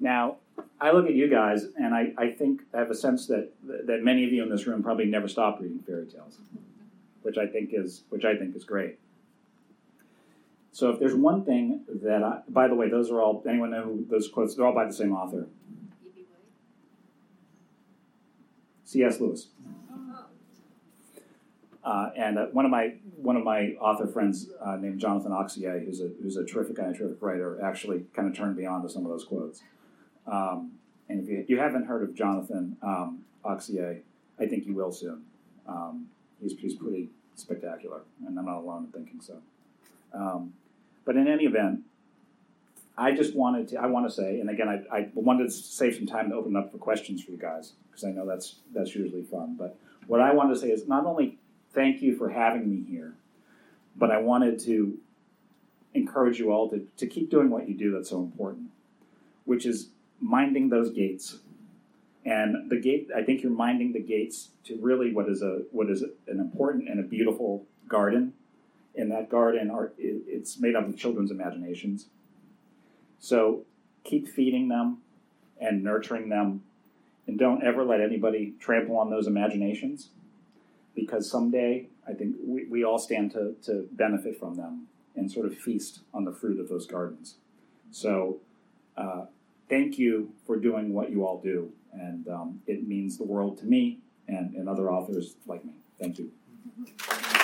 now, 0.00 0.36
I 0.80 0.92
look 0.92 1.06
at 1.06 1.14
you 1.14 1.28
guys, 1.28 1.66
and 1.76 1.94
I, 1.94 2.12
I 2.16 2.30
think 2.30 2.62
I 2.72 2.78
have 2.78 2.90
a 2.90 2.94
sense 2.94 3.26
that 3.26 3.50
that 3.64 4.02
many 4.02 4.24
of 4.24 4.32
you 4.32 4.42
in 4.42 4.48
this 4.48 4.66
room 4.66 4.82
probably 4.82 5.06
never 5.06 5.28
stopped 5.28 5.60
reading 5.60 5.80
fairy 5.80 6.06
tales, 6.06 6.38
which 7.22 7.36
I 7.36 7.46
think 7.46 7.70
is 7.72 8.04
which 8.08 8.24
I 8.24 8.36
think 8.36 8.54
is 8.54 8.64
great. 8.64 8.98
So 10.78 10.90
if 10.90 11.00
there's 11.00 11.16
one 11.16 11.44
thing 11.44 11.80
that 12.04 12.22
I, 12.22 12.38
by 12.48 12.68
the 12.68 12.76
way, 12.76 12.88
those 12.88 13.10
are 13.10 13.20
all, 13.20 13.42
anyone 13.48 13.72
know 13.72 13.98
those 14.08 14.28
quotes, 14.28 14.54
they're 14.54 14.64
all 14.64 14.72
by 14.72 14.84
the 14.84 14.92
same 14.92 15.12
author. 15.12 15.48
C.S. 18.84 19.18
Lewis. 19.18 19.48
Uh, 21.82 22.10
and 22.16 22.38
uh, 22.38 22.46
one 22.52 22.64
of 22.64 22.70
my 22.70 22.94
one 23.16 23.34
of 23.34 23.42
my 23.42 23.70
author 23.80 24.06
friends 24.06 24.50
uh, 24.64 24.76
named 24.76 25.00
Jonathan 25.00 25.32
Auxier, 25.32 25.84
who's 25.84 26.00
a 26.00 26.10
who's 26.22 26.36
a 26.36 26.44
terrific 26.44 26.76
guy, 26.76 26.90
a 26.90 26.94
terrific 26.94 27.20
writer, 27.20 27.60
actually 27.60 28.04
kind 28.14 28.28
of 28.28 28.36
turned 28.36 28.56
me 28.56 28.64
on 28.64 28.80
to 28.82 28.88
some 28.88 29.04
of 29.04 29.10
those 29.10 29.24
quotes. 29.24 29.62
Um, 30.28 30.74
and 31.08 31.20
if 31.20 31.28
you, 31.28 31.44
you, 31.48 31.58
haven't 31.58 31.86
heard 31.86 32.04
of 32.04 32.14
Jonathan 32.14 32.76
um, 32.82 33.24
Auxier, 33.44 33.98
I 34.38 34.46
think 34.46 34.64
you 34.64 34.74
will 34.74 34.92
soon. 34.92 35.24
Um, 35.66 36.06
he's 36.40 36.56
he's 36.56 36.76
pretty 36.76 37.08
spectacular, 37.34 38.02
and 38.24 38.38
I'm 38.38 38.44
not 38.44 38.58
alone 38.58 38.84
in 38.84 38.92
thinking 38.92 39.20
so. 39.20 39.38
Um, 40.14 40.52
but 41.08 41.16
in 41.16 41.26
any 41.26 41.44
event, 41.44 41.80
I 42.98 43.12
just 43.12 43.34
wanted 43.34 43.68
to, 43.68 43.80
I 43.80 43.86
want 43.86 44.06
to 44.06 44.14
say, 44.14 44.40
and 44.40 44.50
again, 44.50 44.68
I, 44.68 44.94
I 44.94 45.08
wanted 45.14 45.44
to 45.44 45.50
save 45.50 45.94
some 45.94 46.06
time 46.06 46.28
to 46.28 46.36
open 46.36 46.54
up 46.54 46.70
for 46.70 46.76
questions 46.76 47.24
for 47.24 47.30
you 47.30 47.38
guys, 47.38 47.72
because 47.88 48.04
I 48.04 48.10
know 48.10 48.26
that's, 48.26 48.56
that's 48.74 48.94
usually 48.94 49.22
fun. 49.22 49.56
But 49.58 49.78
what 50.06 50.20
I 50.20 50.34
wanted 50.34 50.52
to 50.52 50.60
say 50.60 50.68
is 50.68 50.86
not 50.86 51.06
only 51.06 51.38
thank 51.72 52.02
you 52.02 52.14
for 52.14 52.28
having 52.28 52.68
me 52.68 52.84
here, 52.86 53.14
but 53.96 54.10
I 54.10 54.18
wanted 54.18 54.58
to 54.66 54.98
encourage 55.94 56.38
you 56.38 56.52
all 56.52 56.68
to, 56.68 56.86
to 56.98 57.06
keep 57.06 57.30
doing 57.30 57.48
what 57.48 57.66
you 57.66 57.74
do 57.74 57.90
that's 57.90 58.10
so 58.10 58.18
important, 58.18 58.68
which 59.46 59.64
is 59.64 59.88
minding 60.20 60.68
those 60.68 60.90
gates. 60.90 61.38
And 62.26 62.70
the 62.70 62.78
gate, 62.78 63.08
I 63.16 63.22
think 63.22 63.42
you're 63.42 63.50
minding 63.50 63.94
the 63.94 64.02
gates 64.02 64.50
to 64.64 64.76
really 64.78 65.14
what 65.14 65.26
is 65.26 65.40
a 65.40 65.62
what 65.70 65.88
is 65.88 66.02
an 66.02 66.38
important 66.38 66.86
and 66.86 67.00
a 67.00 67.02
beautiful 67.02 67.64
garden 67.88 68.34
in 68.94 69.08
that 69.10 69.28
garden 69.30 69.70
are 69.70 69.92
it's 69.98 70.58
made 70.58 70.74
up 70.74 70.88
of 70.88 70.96
children's 70.96 71.30
imaginations. 71.30 72.06
So 73.18 73.64
keep 74.04 74.28
feeding 74.28 74.68
them 74.68 74.98
and 75.60 75.82
nurturing 75.82 76.28
them, 76.28 76.62
and 77.26 77.38
don't 77.38 77.64
ever 77.64 77.84
let 77.84 78.00
anybody 78.00 78.54
trample 78.60 78.96
on 78.96 79.10
those 79.10 79.26
imaginations, 79.26 80.08
because 80.94 81.30
someday 81.30 81.88
I 82.06 82.12
think 82.12 82.36
we, 82.44 82.64
we 82.64 82.84
all 82.84 82.98
stand 82.98 83.32
to, 83.32 83.54
to 83.64 83.88
benefit 83.92 84.38
from 84.38 84.56
them 84.56 84.86
and 85.16 85.30
sort 85.30 85.46
of 85.46 85.56
feast 85.56 86.00
on 86.14 86.24
the 86.24 86.32
fruit 86.32 86.60
of 86.60 86.68
those 86.68 86.86
gardens. 86.86 87.36
So 87.90 88.38
uh, 88.96 89.26
thank 89.68 89.98
you 89.98 90.32
for 90.46 90.56
doing 90.56 90.94
what 90.94 91.10
you 91.10 91.26
all 91.26 91.40
do, 91.40 91.72
and 91.92 92.28
um, 92.28 92.62
it 92.66 92.86
means 92.86 93.18
the 93.18 93.24
world 93.24 93.58
to 93.58 93.66
me 93.66 93.98
and, 94.26 94.54
and 94.54 94.68
other 94.68 94.90
authors 94.90 95.34
like 95.46 95.64
me. 95.64 95.74
Thank 95.98 96.18
you. 96.18 96.30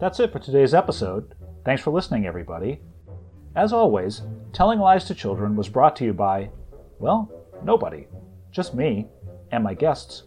That's 0.00 0.18
it 0.18 0.32
for 0.32 0.38
today's 0.38 0.72
episode. 0.72 1.34
Thanks 1.62 1.82
for 1.82 1.90
listening, 1.90 2.26
everybody. 2.26 2.80
As 3.54 3.70
always, 3.70 4.22
Telling 4.50 4.78
Lies 4.78 5.04
to 5.04 5.14
Children 5.14 5.56
was 5.56 5.68
brought 5.68 5.94
to 5.96 6.06
you 6.06 6.14
by, 6.14 6.48
well, 6.98 7.30
nobody. 7.62 8.06
Just 8.50 8.74
me 8.74 9.08
and 9.52 9.62
my 9.62 9.74
guests. 9.74 10.22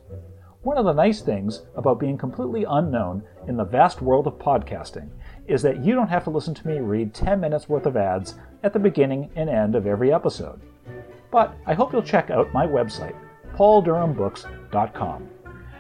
One 0.62 0.78
of 0.78 0.86
the 0.86 0.94
nice 0.94 1.22
things 1.22 1.64
about 1.76 2.00
being 2.00 2.20
completely 2.20 2.68
unknown 2.70 3.24
in 3.48 3.58
the 3.58 3.64
vast 3.64 4.00
world 4.00 4.28
of 4.28 4.36
podcasting 4.36 5.10
is 5.48 5.64
that 5.64 5.84
you 5.84 5.96
don't 5.96 6.08
have 6.08 6.26
to 6.26 6.30
listen 6.30 6.54
to 6.54 6.68
me 6.68 6.80
read 6.80 7.12
10 7.12 7.40
minutes 7.40 7.68
worth 7.68 7.88
of 7.88 7.98
ads 7.98 8.36
at 8.62 8.74
the 8.74 8.80
beginning 8.80 9.32
and 9.36 9.50
end 9.50 9.74
of 9.74 9.88
every 9.88 10.14
episode. 10.14 10.62
But 11.32 11.58
I 11.66 11.74
hope 11.74 11.92
you'll 11.92 12.04
check 12.04 12.30
out 12.30 12.54
my 12.54 12.68
website, 12.68 13.16
pauldurhambooks.com. 13.56 15.30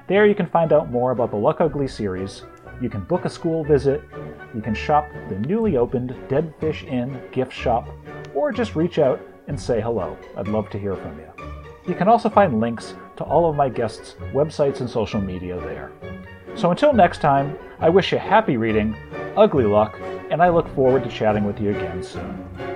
There 0.07 0.25
you 0.25 0.33
can 0.33 0.47
find 0.47 0.73
out 0.73 0.91
more 0.91 1.11
about 1.11 1.29
the 1.29 1.37
Luck 1.37 1.61
Ugly 1.61 1.87
series, 1.89 2.43
you 2.83 2.89
can 2.89 3.05
book 3.05 3.23
a 3.23 3.29
school 3.29 3.63
visit, 3.63 4.03
you 4.53 4.61
can 4.61 4.75
shop 4.75 5.07
the 5.29 5.39
newly 5.39 5.77
opened 5.77 6.13
Dead 6.27 6.53
Fish 6.59 6.83
Inn 6.83 7.17
gift 7.31 7.53
shop, 7.53 7.87
or 8.35 8.51
just 8.51 8.75
reach 8.75 8.99
out 8.99 9.21
and 9.47 9.57
say 9.57 9.79
hello. 9.79 10.17
I'd 10.35 10.49
love 10.49 10.69
to 10.71 10.77
hear 10.77 10.97
from 10.97 11.17
you. 11.17 11.31
You 11.87 11.95
can 11.95 12.09
also 12.09 12.29
find 12.29 12.59
links 12.59 12.95
to 13.15 13.23
all 13.23 13.49
of 13.49 13.55
my 13.55 13.69
guests' 13.69 14.15
websites 14.33 14.81
and 14.81 14.89
social 14.89 15.21
media 15.21 15.57
there. 15.61 15.93
So 16.55 16.71
until 16.71 16.91
next 16.91 17.21
time, 17.21 17.57
I 17.79 17.87
wish 17.87 18.11
you 18.11 18.17
happy 18.17 18.57
reading 18.57 18.97
ugly 19.37 19.65
luck, 19.65 19.97
and 20.29 20.43
I 20.43 20.49
look 20.49 20.67
forward 20.75 21.05
to 21.05 21.09
chatting 21.09 21.45
with 21.45 21.61
you 21.61 21.69
again 21.69 22.03
soon. 22.03 22.72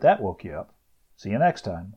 That 0.00 0.20
woke 0.20 0.44
you 0.44 0.54
up. 0.54 0.74
See 1.16 1.30
you 1.30 1.38
next 1.38 1.62
time. 1.62 1.94